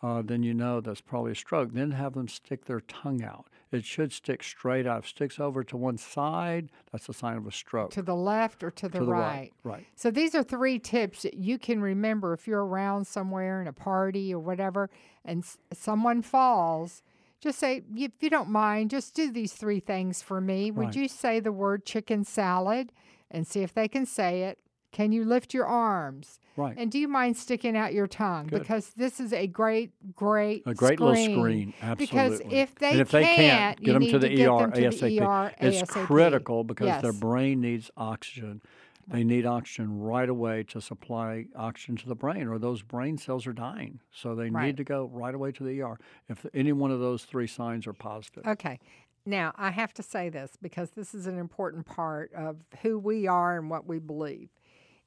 uh, 0.03 0.21
then 0.21 0.43
you 0.43 0.53
know 0.53 0.81
that's 0.81 1.01
probably 1.01 1.31
a 1.31 1.35
stroke. 1.35 1.73
Then 1.73 1.91
have 1.91 2.13
them 2.13 2.27
stick 2.27 2.65
their 2.65 2.81
tongue 2.81 3.23
out. 3.23 3.47
It 3.71 3.85
should 3.85 4.11
stick 4.11 4.43
straight 4.43 4.85
out. 4.85 4.99
If 4.99 5.05
it 5.05 5.09
sticks 5.09 5.39
over 5.39 5.63
to 5.63 5.77
one 5.77 5.97
side, 5.97 6.69
that's 6.91 7.07
a 7.07 7.13
sign 7.13 7.37
of 7.37 7.47
a 7.47 7.51
stroke. 7.51 7.91
to 7.91 8.01
the 8.01 8.15
left 8.15 8.63
or 8.63 8.71
to 8.71 8.89
the, 8.89 8.99
To 8.99 9.05
the 9.05 9.11
right. 9.11 9.21
right, 9.21 9.53
right. 9.63 9.85
So 9.95 10.11
these 10.11 10.35
are 10.35 10.43
three 10.43 10.77
tips 10.77 11.23
that 11.23 11.35
you 11.35 11.57
can 11.57 11.81
remember 11.81 12.33
if 12.33 12.47
you're 12.47 12.65
around 12.65 13.05
somewhere 13.07 13.61
in 13.61 13.67
a 13.67 13.73
party 13.73 14.33
or 14.33 14.39
whatever 14.39 14.89
and 15.23 15.43
s- 15.43 15.57
someone 15.73 16.21
falls. 16.21 17.01
Just 17.39 17.57
say, 17.59 17.81
if 17.95 18.11
you 18.19 18.29
don't 18.29 18.49
mind, 18.49 18.89
just 18.91 19.15
do 19.15 19.31
these 19.31 19.53
three 19.53 19.79
things 19.79 20.21
for 20.21 20.39
me. 20.41 20.69
Would 20.69 20.87
Right. 20.87 20.95
you 20.95 21.07
say 21.07 21.39
the 21.39 21.51
word 21.51 21.85
chicken 21.85 22.23
salad 22.23 22.91
and 23.31 23.47
see 23.47 23.61
if 23.61 23.73
they 23.73 23.87
can 23.87 24.05
say 24.05 24.43
it? 24.43 24.59
Can 24.91 25.11
you 25.11 25.23
lift 25.23 25.53
your 25.53 25.65
arms? 25.65 26.39
Right. 26.57 26.75
And 26.77 26.91
do 26.91 26.99
you 26.99 27.07
mind 27.07 27.37
sticking 27.37 27.77
out 27.77 27.93
your 27.93 28.07
tongue? 28.07 28.47
Good. 28.47 28.59
Because 28.59 28.91
this 28.97 29.19
is 29.19 29.31
a 29.31 29.47
great, 29.47 29.91
great 30.15 30.63
a 30.65 30.73
great 30.73 30.99
little 30.99 31.15
screen. 31.15 31.37
screen, 31.39 31.73
absolutely. 31.81 32.05
Because 32.05 32.53
if 32.53 32.75
they 32.75 32.91
and 32.91 32.99
if 33.01 33.11
they 33.11 33.23
can't, 33.23 33.81
get 33.81 33.93
them 33.93 34.05
to 34.05 34.19
the 34.19 34.29
get 34.29 34.47
ER 34.49 34.59
them 34.59 34.71
to 34.73 34.79
the 34.81 34.87
ASAP. 34.87 35.21
ER 35.21 35.53
it's 35.59 35.81
ASAP. 35.81 36.05
critical 36.05 36.63
because 36.63 37.01
their 37.01 37.13
brain 37.13 37.61
needs 37.61 37.89
oxygen. 37.95 38.61
They 39.07 39.23
need 39.23 39.45
oxygen 39.45 39.99
right 39.99 40.29
away 40.29 40.63
to 40.63 40.79
supply 40.79 41.45
oxygen 41.55 41.95
to 41.97 42.07
the 42.07 42.15
brain, 42.15 42.47
or 42.47 42.59
those 42.59 42.81
brain 42.81 43.17
cells 43.17 43.47
are 43.47 43.53
dying. 43.53 43.99
So 44.11 44.35
they 44.35 44.49
Right. 44.49 44.67
need 44.67 44.77
to 44.77 44.83
go 44.83 45.05
right 45.11 45.33
away 45.33 45.51
to 45.53 45.63
the 45.63 45.81
ER 45.81 45.97
if 46.29 46.45
any 46.53 46.71
one 46.71 46.91
of 46.91 46.99
those 46.99 47.25
three 47.25 47.47
signs 47.47 47.87
are 47.87 47.93
positive. 47.93 48.45
Okay. 48.45 48.79
Now, 49.25 49.53
I 49.55 49.71
have 49.71 49.93
to 49.95 50.03
say 50.03 50.29
this 50.29 50.57
because 50.61 50.91
this 50.91 51.13
is 51.13 51.27
an 51.27 51.37
important 51.37 51.85
part 51.85 52.31
of 52.33 52.57
who 52.81 52.97
we 52.97 53.27
are 53.27 53.57
and 53.57 53.69
what 53.69 53.85
we 53.85 53.99
believe. 53.99 54.49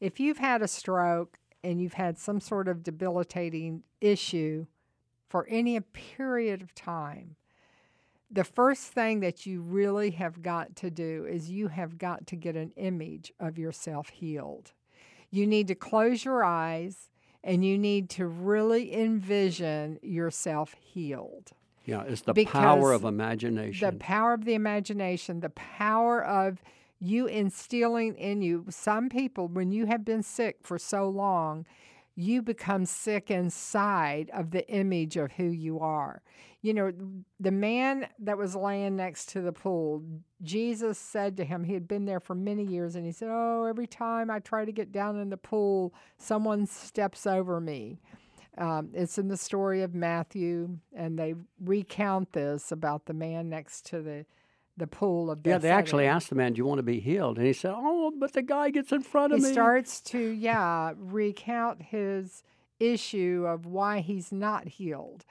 If 0.00 0.20
you've 0.20 0.38
had 0.38 0.62
a 0.62 0.68
stroke 0.68 1.38
and 1.62 1.80
you've 1.80 1.94
had 1.94 2.18
some 2.18 2.40
sort 2.40 2.68
of 2.68 2.83
debilitating 2.83 3.83
issue 4.00 4.66
for 5.28 5.46
any 5.48 5.78
period 5.80 6.62
of 6.62 6.74
time, 6.74 7.37
the 8.30 8.44
first 8.44 8.88
thing 8.88 9.20
that 9.20 9.46
you 9.46 9.61
really 9.61 10.11
have 10.12 10.42
got 10.42 10.76
to 10.76 10.90
do 10.90 11.24
is 11.28 11.50
you 11.50 11.68
have 11.68 11.98
got 11.98 12.26
to 12.28 12.37
get 12.37 12.57
an 12.57 12.72
image 12.76 13.33
of 13.38 13.59
yourself 13.59 14.09
healed. 14.09 14.72
You 15.30 15.46
need 15.46 15.68
to 15.68 15.74
close 15.74 16.24
your 16.24 16.44
eyes 16.44 17.11
and 17.42 17.64
you 17.64 17.78
need 17.78 18.09
to 18.11 18.26
really 18.26 18.94
envision 18.94 19.98
yourself 20.02 20.74
healed 20.80 21.52
Yeah, 21.85 22.02
it's 22.02 22.22
the 22.22 22.44
power 22.46 22.92
of 22.92 23.04
imagination. 23.04 23.88
the 23.90 23.96
power 23.98 24.33
of 24.33 24.44
the 24.44 24.54
imagination, 24.54 25.40
the 25.40 25.50
power 25.50 26.24
of 26.24 26.62
you 27.04 27.26
instilling 27.26 28.14
in 28.16 28.42
you. 28.42 28.64
Some 28.70 29.08
people, 29.08 29.48
when 29.48 29.70
you 29.70 29.86
have 29.86 30.04
been 30.04 30.22
sick 30.22 30.58
for 30.62 30.78
so 30.78 31.08
long, 31.08 31.66
you 32.16 32.42
become 32.42 32.86
sick 32.86 33.30
inside 33.30 34.30
of 34.32 34.52
the 34.52 34.66
image 34.68 35.16
of 35.16 35.32
who 35.32 35.44
you 35.44 35.80
are. 35.80 36.22
You 36.62 36.72
know, 36.72 36.92
the 37.40 37.50
man 37.50 38.08
that 38.20 38.38
was 38.38 38.54
laying 38.54 38.96
next 38.96 39.28
to 39.30 39.40
the 39.40 39.52
pool, 39.52 40.02
Jesus 40.42 40.98
said 40.98 41.36
to 41.36 41.44
him, 41.44 41.64
he 41.64 41.74
had 41.74 41.88
been 41.88 42.06
there 42.06 42.20
for 42.20 42.34
many 42.34 42.64
years, 42.64 42.94
and 42.94 43.04
he 43.04 43.12
said, 43.12 43.28
Oh, 43.30 43.64
every 43.64 43.86
time 43.86 44.30
I 44.30 44.38
try 44.38 44.64
to 44.64 44.72
get 44.72 44.92
down 44.92 45.18
in 45.18 45.28
the 45.28 45.36
pool, 45.36 45.92
someone 46.16 46.66
steps 46.66 47.26
over 47.26 47.60
me. 47.60 48.00
Um, 48.56 48.90
it's 48.94 49.18
in 49.18 49.28
the 49.28 49.36
story 49.36 49.82
of 49.82 49.94
Matthew, 49.94 50.78
and 50.94 51.18
they 51.18 51.34
recount 51.60 52.32
this 52.32 52.70
about 52.70 53.06
the 53.06 53.12
man 53.12 53.50
next 53.50 53.84
to 53.86 54.00
the 54.00 54.24
the 54.76 54.87
pool 54.87 55.30
of 55.30 55.40
yeah, 55.44 55.58
they 55.58 55.70
actually 55.70 56.06
asked 56.06 56.30
the 56.30 56.34
man, 56.34 56.52
"Do 56.52 56.58
you 56.58 56.66
want 56.66 56.78
to 56.78 56.82
be 56.84 57.00
healed?" 57.00 57.38
And 57.38 57.46
he 57.46 57.52
said, 57.52 57.74
"Oh, 57.76 58.12
but 58.18 58.32
the 58.32 58.42
guy 58.42 58.70
gets 58.70 58.92
in 58.92 59.02
front 59.02 59.32
of 59.32 59.38
He 59.38 59.42
me." 59.42 59.48
He 59.48 59.54
starts 59.54 60.00
to 60.02 60.18
yeah 60.18 60.92
recount 60.96 61.82
his 61.82 62.42
issue 62.80 63.44
of 63.46 63.66
why 63.66 64.00
he's 64.00 64.32
not 64.32 64.66
healed, 64.66 65.24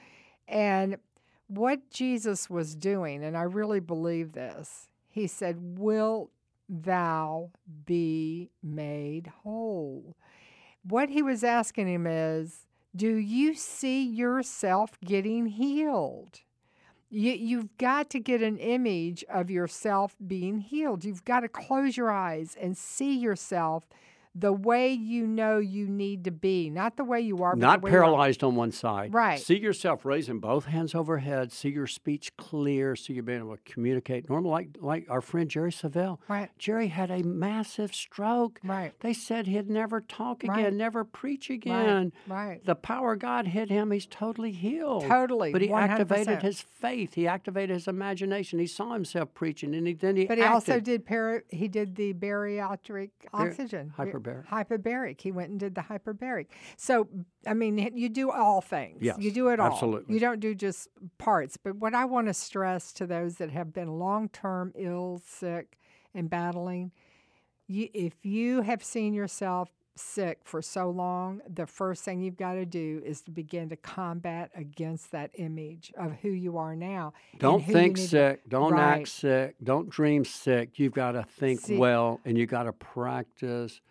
and 0.47 0.97
what 1.47 1.89
Jesus 1.89 2.49
was 2.49 2.75
doing, 2.75 3.23
and 3.23 3.38
I 3.38 3.43
really 3.43 3.79
believe 3.79 4.32
this. 4.32 4.88
He 5.10 5.27
said, 5.27 5.77
"Wilt 5.77 6.32
thou 6.69 7.51
be 7.86 8.49
made 8.62 9.27
whole?" 9.43 10.15
What 10.84 11.10
he 11.10 11.21
was 11.21 11.45
asking 11.45 11.88
him 11.88 12.06
is, 12.06 12.65
do 12.95 13.15
you 13.15 13.56
see 13.56 14.03
yourself 14.03 14.99
getting 15.03 15.47
healed? 15.47 16.41
You, 17.15 17.34
you've 17.34 17.78
got 17.78 18.10
to 18.10 18.19
get 18.19 18.41
an 18.41 18.58
image 18.58 19.23
of 19.30 19.52
yourself 19.52 20.15
being 20.26 20.62
healed. 20.62 21.06
You've 21.06 21.23
got 21.23 21.41
to 21.41 21.47
close 21.47 21.95
your 21.95 22.10
eyes 22.10 22.58
and 22.60 22.76
see 22.76 23.15
yourself 23.15 23.88
the 24.36 24.52
way 24.54 24.91
you 24.91 25.28
know 25.28 25.60
you 25.60 25.88
need 25.88 26.24
to 26.24 26.32
be, 26.32 26.69
not 26.69 26.98
the 26.98 27.04
way 27.04 27.22
you 27.22 27.43
are, 27.43 27.56
Not 27.56 27.82
the 27.82 27.86
way 27.86 27.91
you 27.91 27.98
are. 27.98 28.02
paralyzed 28.02 28.43
on 28.43 28.56
one 28.56 28.72
side. 28.72 29.13
Right. 29.13 29.39
See 29.39 29.60
yourself 29.60 30.06
raising 30.06 30.39
both 30.39 30.65
hands 30.65 30.96
overhead. 30.96 31.52
See 31.52 31.69
your 31.69 31.86
speech 31.88 32.36
clear. 32.36 32.96
See 32.96 33.13
you 33.13 33.22
being 33.22 33.39
able 33.39 33.56
to 33.56 33.62
communicate 33.63 34.28
normal, 34.30 34.50
like 34.52 34.69
like 34.80 35.06
our 35.10 35.22
friend 35.22 35.50
Jerry 35.50 35.72
Savelle. 35.72 36.17
Right. 36.28 36.50
Jerry 36.58 36.88
had 36.88 37.12
a 37.12 37.22
massive 37.24 37.93
stroke. 37.93 38.60
Right. 38.63 38.91
They 39.02 39.13
said 39.13 39.46
he'd 39.48 39.69
never 39.69 40.02
talk 40.02 40.43
again, 40.43 40.56
Right. 40.56 40.74
never 40.74 41.04
preach 41.04 41.50
again. 41.50 42.12
Right. 42.28 42.48
right. 42.48 42.65
The 42.65 42.76
power 42.76 43.13
of 43.13 43.19
God 43.19 43.48
hit 43.48 43.69
him. 43.69 43.91
He's 43.91 44.06
totally 44.08 44.52
healed. 44.52 45.04
Totally, 45.06 45.52
But 45.52 45.62
he 45.62 45.67
100%. 45.67 45.89
activated 45.91 46.41
his 46.41 46.62
faith. 46.62 47.13
He 47.13 47.28
activated 47.28 47.76
his 47.76 47.88
imagination. 47.88 48.58
He 48.60 48.67
saw 48.67 48.93
himself 48.93 49.34
preaching, 49.34 49.76
and 49.76 49.86
he, 49.86 49.93
then 49.93 50.15
he 50.15 50.26
But 50.26 50.38
he 50.39 50.43
also 50.43 50.80
did 50.80 51.06
para, 51.06 51.41
he 51.50 51.67
did 51.67 51.96
the 51.96 52.13
bariatric 52.13 53.12
oxygen. 53.34 53.93
Ba- 53.96 54.04
hyperbaric. 54.23 54.47
Hyperbaric. 54.47 55.21
He 55.21 55.31
went 55.31 55.49
and 55.51 55.59
did 55.59 55.75
the 55.75 55.81
hyperbaric. 55.81 56.47
So 56.77 57.07
I 57.47 57.53
mean, 57.53 57.77
you 57.95 58.09
do 58.09 58.31
all 58.31 58.62
things. 58.62 58.99
Yes, 59.01 59.17
you 59.19 59.31
do 59.31 59.49
it 59.49 59.59
all. 59.59 59.71
absolutely. 59.71 60.13
You 60.13 60.19
don't 60.19 60.39
do 60.39 60.55
just 60.55 60.88
parts. 61.17 61.57
But 61.57 61.75
what 61.77 61.93
I 61.93 62.05
want 62.05 62.27
to 62.27 62.33
stress 62.33 62.91
to 62.93 63.05
those 63.05 63.36
that 63.36 63.51
have 63.51 63.73
been 63.73 63.99
long 63.99 64.29
term 64.29 64.71
ill, 64.75 65.21
sick, 65.25 65.77
and 66.15 66.29
battling, 66.29 66.91
you, 67.67 67.89
if 67.93 68.13
you 68.23 68.62
have 68.62 68.83
seen 68.83 69.13
yourself 69.13 69.69
sick 69.95 70.39
for 70.43 70.59
so 70.59 70.89
long, 70.89 71.39
the 71.47 71.67
first 71.67 72.03
thing 72.03 72.19
you've 72.19 72.36
got 72.36 72.53
to 72.53 72.65
do 72.65 72.99
is 73.05 73.21
to 73.21 73.29
begin 73.29 73.69
to 73.69 73.75
combat 73.75 74.49
against 74.55 75.12
that 75.12 75.29
image 75.36 75.93
of 75.95 76.13
who 76.23 76.29
you 76.29 76.57
are 76.57 76.75
now. 76.75 77.13
Don't 77.38 77.63
think 77.63 77.97
need 77.97 78.01
to- 78.01 78.07
sick. 78.07 78.49
Don't 78.49 78.73
Right. 78.73 78.99
act 79.01 79.07
sick. 79.09 79.55
Don't 79.63 79.91
dream 79.91 80.25
sick. 80.25 80.79
You've 80.79 80.93
got 80.93 81.12
to 81.12 81.21
think 81.23 81.59
See- 81.59 81.77
well 81.77 82.19
and 82.25 82.38
you've 82.39 82.49
got 82.49 82.63
to 82.63 82.73
practice. 82.73 83.81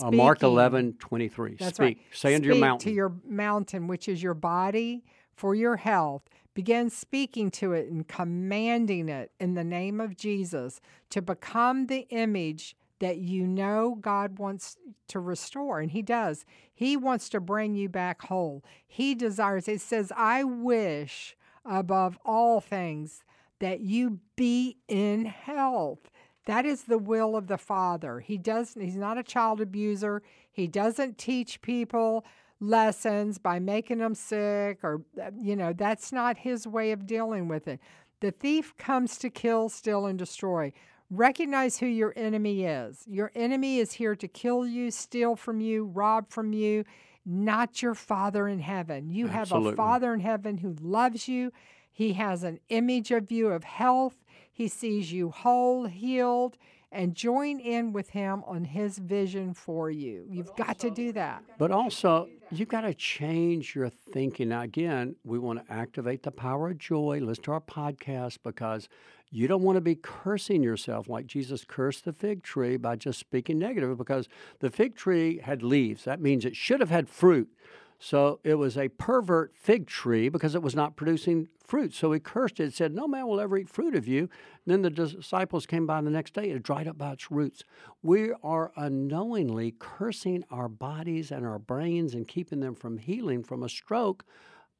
Uh, 0.00 0.10
Mark 0.10 0.38
Speaking. 0.38 0.52
11, 0.52 0.92
23. 0.98 1.56
That's 1.58 1.76
Speak. 1.76 1.80
right. 1.80 1.98
Say 2.12 2.34
unto 2.34 2.48
your 2.48 2.56
mountain. 2.56 2.90
To 2.90 2.94
your 2.94 3.12
mountain, 3.24 3.86
which 3.86 4.08
is 4.08 4.22
your 4.22 4.34
body, 4.34 5.04
for 5.34 5.54
your 5.54 5.76
health. 5.76 6.22
Begin 6.54 6.88
speaking 6.88 7.50
to 7.52 7.72
it 7.72 7.90
and 7.90 8.08
commanding 8.08 9.08
it 9.08 9.30
in 9.38 9.54
the 9.54 9.64
name 9.64 10.00
of 10.00 10.16
Jesus 10.16 10.80
to 11.10 11.20
become 11.20 11.86
the 11.86 12.06
image 12.08 12.74
that 12.98 13.18
you 13.18 13.46
know 13.46 13.98
God 14.00 14.38
wants 14.38 14.76
to 15.08 15.20
restore. 15.20 15.80
And 15.80 15.90
He 15.90 16.02
does. 16.02 16.46
He 16.74 16.96
wants 16.96 17.28
to 17.30 17.40
bring 17.40 17.74
you 17.74 17.88
back 17.88 18.22
whole. 18.22 18.64
He 18.86 19.14
desires, 19.14 19.68
it 19.68 19.80
says, 19.80 20.10
I 20.16 20.44
wish 20.44 21.36
above 21.64 22.18
all 22.24 22.60
things 22.60 23.22
that 23.58 23.80
you 23.80 24.20
be 24.34 24.78
in 24.88 25.26
health. 25.26 26.10
That 26.46 26.64
is 26.64 26.84
the 26.84 26.98
will 26.98 27.36
of 27.36 27.48
the 27.48 27.58
Father. 27.58 28.20
He 28.20 28.38
doesn't. 28.38 28.80
he's 28.80 28.96
not 28.96 29.18
a 29.18 29.22
child 29.22 29.60
abuser. 29.60 30.22
He 30.50 30.66
doesn't 30.66 31.18
teach 31.18 31.60
people 31.60 32.24
lessons 32.60 33.38
by 33.38 33.58
making 33.58 33.98
them 33.98 34.14
sick 34.14 34.78
or 34.82 35.02
uh, 35.22 35.30
you 35.38 35.54
know, 35.54 35.72
that's 35.72 36.12
not 36.12 36.38
his 36.38 36.66
way 36.66 36.92
of 36.92 37.06
dealing 37.06 37.48
with 37.48 37.68
it. 37.68 37.80
The 38.20 38.30
thief 38.30 38.74
comes 38.78 39.18
to 39.18 39.28
kill, 39.28 39.68
steal 39.68 40.06
and 40.06 40.18
destroy. 40.18 40.72
Recognize 41.10 41.78
who 41.78 41.86
your 41.86 42.12
enemy 42.16 42.64
is. 42.64 43.04
Your 43.06 43.30
enemy 43.34 43.78
is 43.78 43.92
here 43.92 44.16
to 44.16 44.26
kill 44.26 44.66
you, 44.66 44.90
steal 44.90 45.36
from 45.36 45.60
you, 45.60 45.84
rob 45.84 46.30
from 46.30 46.52
you, 46.52 46.84
not 47.24 47.82
your 47.82 47.94
Father 47.94 48.48
in 48.48 48.60
heaven. 48.60 49.10
You 49.10 49.26
have 49.26 49.52
a 49.52 49.72
Father 49.72 50.14
in 50.14 50.20
heaven 50.20 50.58
who 50.58 50.74
loves 50.80 51.28
you. 51.28 51.52
He 51.92 52.14
has 52.14 52.42
an 52.42 52.58
image 52.68 53.10
of 53.10 53.30
you 53.30 53.48
of 53.48 53.64
health. 53.64 54.16
He 54.56 54.68
sees 54.68 55.12
you 55.12 55.28
whole, 55.28 55.84
healed, 55.84 56.56
and 56.90 57.14
join 57.14 57.60
in 57.60 57.92
with 57.92 58.08
him 58.08 58.42
on 58.46 58.64
his 58.64 58.96
vision 58.96 59.52
for 59.52 59.90
you. 59.90 60.24
You've 60.30 60.56
got 60.56 60.78
to 60.78 60.88
do 60.88 61.12
that. 61.12 61.42
But 61.58 61.70
also, 61.70 62.30
you've 62.50 62.70
got 62.70 62.80
to 62.80 62.94
change 62.94 63.74
your 63.74 63.90
thinking. 63.90 64.48
Now, 64.48 64.62
again, 64.62 65.16
we 65.24 65.38
want 65.38 65.66
to 65.66 65.70
activate 65.70 66.22
the 66.22 66.30
power 66.30 66.70
of 66.70 66.78
joy. 66.78 67.20
Listen 67.20 67.44
to 67.44 67.52
our 67.52 67.60
podcast 67.60 68.38
because 68.42 68.88
you 69.30 69.46
don't 69.46 69.62
want 69.62 69.76
to 69.76 69.82
be 69.82 69.94
cursing 69.94 70.62
yourself 70.62 71.06
like 71.06 71.26
Jesus 71.26 71.66
cursed 71.68 72.06
the 72.06 72.14
fig 72.14 72.42
tree 72.42 72.78
by 72.78 72.96
just 72.96 73.18
speaking 73.18 73.58
negative 73.58 73.98
because 73.98 74.26
the 74.60 74.70
fig 74.70 74.96
tree 74.96 75.40
had 75.44 75.62
leaves. 75.62 76.04
That 76.04 76.22
means 76.22 76.46
it 76.46 76.56
should 76.56 76.80
have 76.80 76.88
had 76.88 77.10
fruit. 77.10 77.50
So 77.98 78.40
it 78.44 78.54
was 78.54 78.76
a 78.76 78.88
pervert 78.88 79.54
fig 79.56 79.86
tree 79.86 80.28
because 80.28 80.54
it 80.54 80.62
was 80.62 80.74
not 80.74 80.96
producing 80.96 81.48
fruit. 81.64 81.94
So 81.94 82.12
he 82.12 82.20
cursed 82.20 82.60
it, 82.60 82.64
and 82.64 82.74
said, 82.74 82.94
No 82.94 83.08
man 83.08 83.26
will 83.26 83.40
ever 83.40 83.56
eat 83.56 83.68
fruit 83.68 83.94
of 83.94 84.06
you. 84.06 84.20
And 84.20 84.28
then 84.66 84.82
the 84.82 84.90
disciples 84.90 85.66
came 85.66 85.86
by 85.86 86.00
the 86.00 86.10
next 86.10 86.34
day, 86.34 86.50
it 86.50 86.62
dried 86.62 86.88
up 86.88 86.98
by 86.98 87.12
its 87.12 87.30
roots. 87.30 87.64
We 88.02 88.32
are 88.42 88.72
unknowingly 88.76 89.74
cursing 89.78 90.44
our 90.50 90.68
bodies 90.68 91.30
and 91.30 91.46
our 91.46 91.58
brains 91.58 92.14
and 92.14 92.28
keeping 92.28 92.60
them 92.60 92.74
from 92.74 92.98
healing 92.98 93.42
from 93.42 93.62
a 93.62 93.68
stroke 93.68 94.24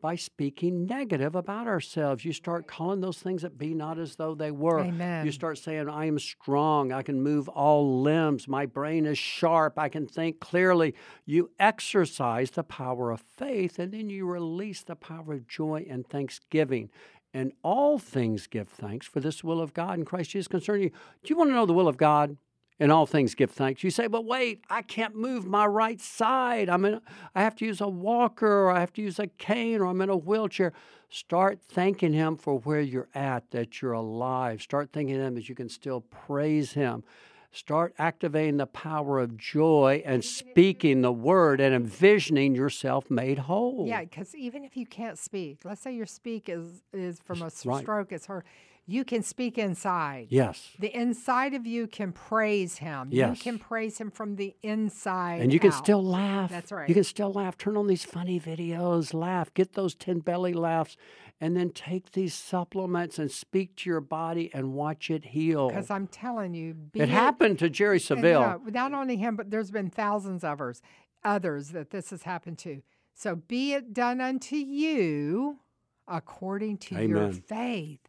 by 0.00 0.14
speaking 0.14 0.87
negative 0.87 1.35
about 1.35 1.66
ourselves. 1.66 2.24
You 2.24 2.32
start 2.32 2.66
calling 2.66 3.00
those 3.00 3.18
things 3.18 3.42
that 3.42 3.59
be 3.59 3.74
not 3.74 3.98
as 3.98 4.16
though 4.16 4.35
they 4.35 4.50
were. 4.50 4.80
Amen. 4.80 5.24
You 5.24 5.32
start 5.32 5.59
saying, 5.59 5.88
I 5.88 6.06
am 6.06 6.18
strong. 6.18 6.92
I 6.92 7.02
can 7.02 7.22
move 7.22 7.48
all 7.48 8.02
limbs. 8.02 8.46
My 8.46 8.66
brain 8.66 9.06
is 9.06 9.18
sharp. 9.18 9.78
I 9.78 9.88
can 9.88 10.06
think 10.06 10.40
clearly. 10.40 10.94
You 11.24 11.50
exercise 11.59 12.50
the 12.50 12.64
power 12.64 13.11
of 13.11 13.20
faith 13.20 13.78
and 13.78 13.92
then 13.92 14.11
you 14.11 14.26
release 14.26 14.82
the 14.82 14.96
power 14.96 15.35
of 15.35 15.48
joy 15.48 15.87
and 15.88 16.06
thanksgiving. 16.06 16.90
And 17.35 17.52
all 17.62 17.98
things 17.98 18.46
give 18.46 18.68
thanks, 18.68 19.06
for 19.06 19.20
this 19.20 19.44
will 19.44 19.61
of 19.61 19.74
God 19.74 19.98
in 19.98 20.04
Christ 20.06 20.30
Jesus 20.30 20.48
concerning 20.48 20.85
you. 20.85 20.90
Do 20.90 20.96
you 21.24 21.37
want 21.37 21.50
to 21.50 21.54
know 21.54 21.66
the 21.66 21.74
will 21.74 21.88
of 21.88 21.98
God? 21.98 22.37
In 22.78 22.90
all 22.90 23.06
things 23.06 23.34
give 23.34 23.50
thanks. 23.50 23.82
You 23.82 23.90
say, 23.90 24.06
but 24.06 24.26
wait, 24.26 24.60
I 24.68 24.82
can't 24.82 25.14
move 25.16 25.46
my 25.46 25.64
right 25.64 25.98
side. 26.00 26.68
I'm 26.68 26.84
in, 26.84 27.00
I 27.34 27.40
have 27.40 27.54
to 27.56 27.64
use 27.64 27.80
a 27.80 27.88
walker 27.88 28.46
or 28.46 28.70
I 28.70 28.80
have 28.80 28.92
to 28.94 29.02
use 29.02 29.18
a 29.18 29.28
cane 29.28 29.80
or 29.80 29.86
I'm 29.86 30.00
in 30.02 30.10
a 30.10 30.16
wheelchair. 30.16 30.74
Start 31.08 31.60
thanking 31.66 32.12
Him 32.12 32.36
for 32.36 32.58
where 32.58 32.80
you're 32.80 33.08
at, 33.14 33.50
that 33.52 33.80
you're 33.80 33.92
alive. 33.92 34.60
Start 34.60 34.90
thanking 34.92 35.14
Him 35.14 35.36
that 35.36 35.48
you 35.48 35.54
can 35.54 35.70
still 35.70 36.02
praise 36.02 36.72
Him. 36.72 37.02
Start 37.50 37.94
activating 37.98 38.58
the 38.58 38.66
power 38.66 39.20
of 39.20 39.38
joy 39.38 40.02
and 40.04 40.22
speaking 40.22 41.00
the 41.00 41.12
word 41.12 41.58
and 41.58 41.74
envisioning 41.74 42.54
yourself 42.54 43.10
made 43.10 43.38
whole. 43.38 43.86
Yeah, 43.88 44.02
because 44.02 44.34
even 44.34 44.62
if 44.64 44.76
you 44.76 44.84
can't 44.84 45.16
speak, 45.16 45.60
let's 45.64 45.80
say 45.80 45.94
your 45.94 46.04
speak 46.04 46.50
is 46.50 46.82
is 46.92 47.20
from 47.20 47.40
a 47.40 47.50
Right. 47.64 47.82
stroke, 47.82 48.12
it's 48.12 48.26
hurt. 48.26 48.44
You 48.88 49.05
can 49.05 49.25
speak 49.25 49.59
inside. 49.59 50.29
Yes. 50.31 50.70
The 50.79 50.96
inside 50.96 51.55
of 51.55 51.66
you 51.66 51.88
can 51.88 52.12
praise 52.12 52.79
him. 52.79 53.09
Yes. 53.11 53.37
You 53.37 53.42
can 53.42 53.59
praise 53.59 53.99
him 53.99 54.12
from 54.12 54.37
the 54.37 54.55
inside. 54.62 55.40
And 55.42 55.53
you 55.53 55.59
can 55.59 55.72
out. 55.72 55.85
still 55.85 56.05
laugh. 56.05 56.51
That's 56.51 56.70
right. 56.70 56.88
You 56.88 56.94
can 56.94 57.03
still 57.03 57.33
laugh. 57.33 57.59
Turn 57.59 57.77
on 57.77 57.88
these 57.88 58.05
funny 58.05 58.38
videos, 58.38 59.12
laugh, 59.12 59.53
get 59.55 59.72
those 59.72 59.96
10 59.96 60.20
belly 60.20 60.53
laughs, 60.53 60.96
and 61.40 61.57
then 61.57 61.70
take 61.70 62.12
these 62.12 62.33
supplements 62.33 63.18
and 63.18 63.29
speak 63.31 63.75
to 63.77 63.90
your 63.90 64.01
body 64.01 64.51
and 64.55 64.75
watch 64.75 65.11
it 65.11 65.27
heal. 65.27 65.68
Because 65.68 65.90
I'm 65.90 66.07
telling 66.07 66.55
you, 66.55 66.72
be 66.75 67.01
It 67.01 67.09
happened 67.09 67.59
to 67.59 67.68
Jerry 67.68 67.96
and, 67.96 68.03
Seville. 68.03 68.42
uh, 68.42 68.59
not 68.70 68.92
only 68.92 69.16
him, 69.16 69.35
but 69.35 69.51
there's 69.51 69.72
been 69.72 69.90
thousands 69.90 70.44
of 70.44 70.61
others, 70.61 70.81
others 71.25 71.70
that 71.70 71.90
this 71.90 72.11
has 72.11 72.22
happened 72.22 72.59
to. 72.59 72.83
So 73.14 73.35
be 73.35 73.72
it 73.72 73.92
done 73.92 74.20
unto 74.20 74.55
you 74.55 75.59
according 76.07 76.79
to 76.79 77.03
your 77.03 77.33
faith. 77.33 78.01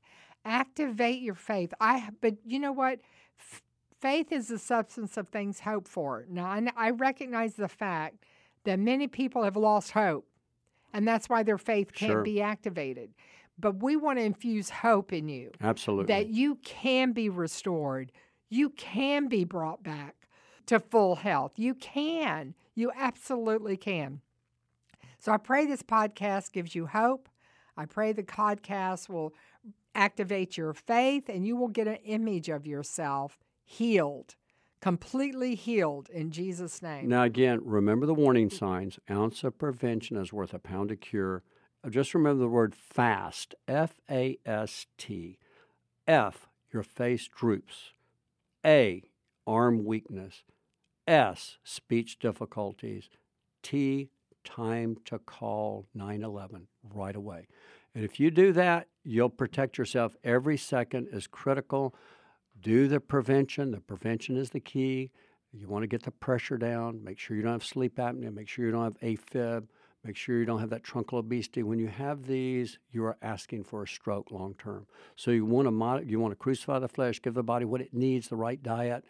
Activate 0.47 1.21
your 1.21 1.35
faith. 1.35 1.73
I 1.81 2.09
but 2.21 2.35
you 2.45 2.59
know 2.59 2.71
what? 2.71 2.99
F- 3.39 3.61
faith 3.99 4.31
is 4.31 4.47
the 4.47 4.57
substance 4.57 5.17
of 5.17 5.27
things 5.27 5.59
hoped 5.61 5.87
for. 5.87 6.25
Now 6.29 6.45
I, 6.45 6.65
I 6.75 6.89
recognize 6.91 7.55
the 7.55 7.67
fact 7.67 8.23
that 8.63 8.79
many 8.79 9.07
people 9.07 9.43
have 9.43 9.55
lost 9.57 9.91
hope, 9.91 10.25
and 10.93 11.07
that's 11.07 11.27
why 11.29 11.43
their 11.43 11.57
faith 11.57 11.93
can't 11.93 12.11
Sure. 12.11 12.23
be 12.23 12.41
activated. 12.41 13.11
But 13.59 13.81
we 13.83 13.95
want 13.95 14.19
to 14.19 14.23
infuse 14.23 14.69
hope 14.69 15.11
in 15.11 15.27
you 15.29 15.51
Absolutely. 15.61 16.13
that 16.13 16.27
you 16.29 16.55
can 16.63 17.11
be 17.11 17.27
restored. 17.27 18.11
You 18.49 18.69
can 18.69 19.27
be 19.27 19.43
brought 19.43 19.83
back 19.83 20.15
to 20.67 20.79
full 20.79 21.15
health. 21.15 21.53
You 21.57 21.73
can. 21.73 22.53
You 22.75 22.91
absolutely 22.95 23.75
can. 23.75 24.21
So 25.19 25.31
I 25.31 25.37
pray 25.37 25.65
this 25.65 25.81
podcast 25.81 26.51
gives 26.51 26.75
you 26.75 26.85
hope. 26.85 27.27
I 27.75 27.85
pray 27.85 28.11
the 28.13 28.23
podcast 28.23 29.09
will 29.09 29.33
activate 29.97 30.55
your 30.55 30.73
faith 30.73 31.27
and 31.27 31.45
you 31.45 31.57
will 31.57 31.67
get 31.67 31.87
an 31.87 31.97
image 32.05 32.47
of 32.47 32.65
yourself 32.65 33.37
healed, 33.65 34.35
completely 34.79 35.55
healed 35.55 36.07
in 36.09 36.31
Jesus' 36.31 36.81
name. 36.81 37.09
Now, 37.09 37.23
again, 37.23 37.59
remember 37.63 38.05
the 38.05 38.13
warning 38.13 38.49
signs. 38.49 38.99
Ounce 39.09 39.43
of 39.43 39.57
prevention 39.57 40.15
is 40.15 40.31
worth 40.31 40.53
a 40.53 40.59
pound 40.59 40.91
of 40.91 41.01
cure. 41.01 41.43
Uh, 41.83 41.89
Just 41.89 42.13
remember 42.13 42.43
the 42.43 42.49
word 42.49 42.75
fast, 42.75 43.55
F 43.67 43.99
A 44.09 44.37
S 44.45 44.85
T. 44.97 45.37
F, 46.07 46.47
your 46.71 46.83
face 46.83 47.27
droops. 47.27 47.91
A, 48.65 49.03
arm 49.45 49.83
weakness. 49.83 50.43
S, 51.07 51.57
speech 51.63 52.19
difficulties. 52.19 53.09
T, 53.63 54.09
time 54.43 54.97
to 55.05 55.19
call 55.19 55.87
911 55.93 56.67
right 56.93 57.15
away. 57.15 57.47
And 57.97 58.05
if 58.05 58.19
you 58.19 58.29
do 58.29 58.51
that, 58.51 58.89
you'll 59.03 59.27
protect 59.27 59.79
yourself. 59.79 60.15
Every 60.23 60.55
second 60.55 61.07
is 61.11 61.25
critical. 61.25 61.95
Do 62.61 62.87
the 62.87 62.99
prevention. 62.99 63.71
The 63.71 63.79
prevention 63.79 64.37
is 64.37 64.51
the 64.51 64.59
key. 64.59 65.09
You 65.51 65.67
want 65.67 65.81
to 65.81 65.87
get 65.87 66.03
the 66.03 66.11
pressure 66.11 66.59
down. 66.59 67.03
Make 67.03 67.17
sure 67.17 67.35
you 67.35 67.41
don't 67.41 67.53
have 67.53 67.65
sleep 67.65 67.95
apnea. 67.95 68.31
Make 68.31 68.49
sure 68.49 68.65
you 68.65 68.71
don't 68.71 68.83
have 68.83 68.99
AFib. 68.99 69.65
Make 70.03 70.15
sure 70.15 70.37
you 70.37 70.45
don't 70.45 70.59
have 70.59 70.69
that 70.69 70.83
truncal 70.83 71.17
obesity. 71.17 71.63
When 71.63 71.79
you 71.79 71.87
have 71.87 72.27
these, 72.27 72.77
you 72.91 73.03
are 73.03 73.17
asking 73.23 73.63
for 73.63 73.81
a 73.81 73.87
stroke 73.87 74.29
long 74.29 74.53
term. 74.59 74.85
So 75.15 75.31
you 75.31 75.43
want 75.45 75.65
to 75.65 75.71
mod- 75.71 76.07
you 76.07 76.19
want 76.19 76.33
to 76.33 76.35
crucify 76.35 76.77
the 76.77 76.87
flesh, 76.87 77.19
give 77.19 77.33
the 77.33 77.41
body 77.41 77.65
what 77.65 77.81
it 77.81 77.95
needs, 77.95 78.27
the 78.27 78.35
right 78.35 78.61
diet. 78.61 79.05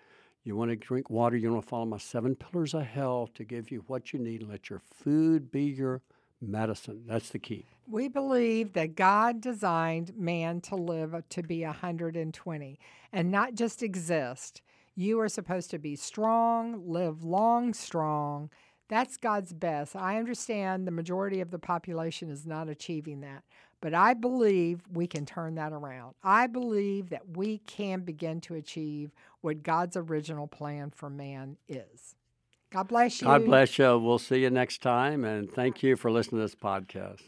You 0.46 0.56
want 0.56 0.72
to 0.72 0.78
drink 0.78 1.10
water. 1.10 1.36
You 1.36 1.52
want 1.52 1.62
to 1.62 1.68
follow 1.68 1.86
my 1.86 1.98
seven 1.98 2.36
pillars 2.36 2.74
of 2.74 2.84
health 2.84 3.34
to 3.34 3.44
give 3.44 3.70
you 3.70 3.84
what 3.88 4.14
you 4.14 4.20
need. 4.20 4.40
and 4.44 4.50
Let 4.50 4.70
your 4.70 4.80
food 4.80 5.52
be 5.52 5.64
your 5.64 6.04
medicine. 6.42 7.04
That's 7.08 7.30
the 7.30 7.40
key. 7.40 7.66
We 7.90 8.08
believe 8.10 8.74
that 8.74 8.96
God 8.96 9.42
designed 9.42 10.16
man 10.18 10.62
to 10.62 10.76
live 10.76 11.16
to 11.30 11.44
be 11.44 11.64
120 11.64 12.80
and 13.14 13.32
not 13.32 13.56
just 13.56 13.82
exist. 13.82 14.62
You 14.96 15.20
are 15.20 15.30
supposed 15.30 15.72
to 15.72 15.80
be 15.80 15.96
strong, 15.96 16.84
live 16.86 17.24
long, 17.24 17.74
strong. 17.74 18.50
That's 18.90 19.18
God's 19.18 19.54
best. 19.54 19.96
I 19.96 20.18
understand 20.18 20.88
the 20.88 20.92
majority 20.92 21.40
of 21.40 21.52
the 21.52 21.60
population 21.60 22.30
is 22.30 22.46
not 22.46 22.70
achieving 22.70 23.22
that, 23.22 23.44
but 23.80 23.94
I 23.94 24.14
believe 24.14 24.82
we 24.92 25.08
can 25.08 25.26
turn 25.26 25.56
that 25.56 25.74
around. 25.74 26.16
I 26.24 26.48
believe 26.48 27.10
that 27.10 27.38
we 27.38 27.60
can 27.60 28.02
begin 28.02 28.42
to 28.42 28.56
achieve 28.56 29.12
what 29.42 29.64
God's 29.64 29.98
original 29.98 30.48
plan 30.48 30.92
for 30.92 31.10
man 31.10 31.58
is. 31.68 32.17
God 32.72 32.88
bless 32.88 33.22
you. 33.22 33.28
God 33.28 33.46
bless 33.46 33.78
you. 33.78 33.98
We'll 33.98 34.20
see 34.20 34.42
you 34.42 34.50
next 34.50 34.82
time. 34.82 35.24
And 35.24 35.52
thank 35.52 35.84
you 35.84 35.96
for 35.96 36.12
listening 36.12 36.40
to 36.40 36.44
this 36.46 36.56
podcast. 36.56 37.22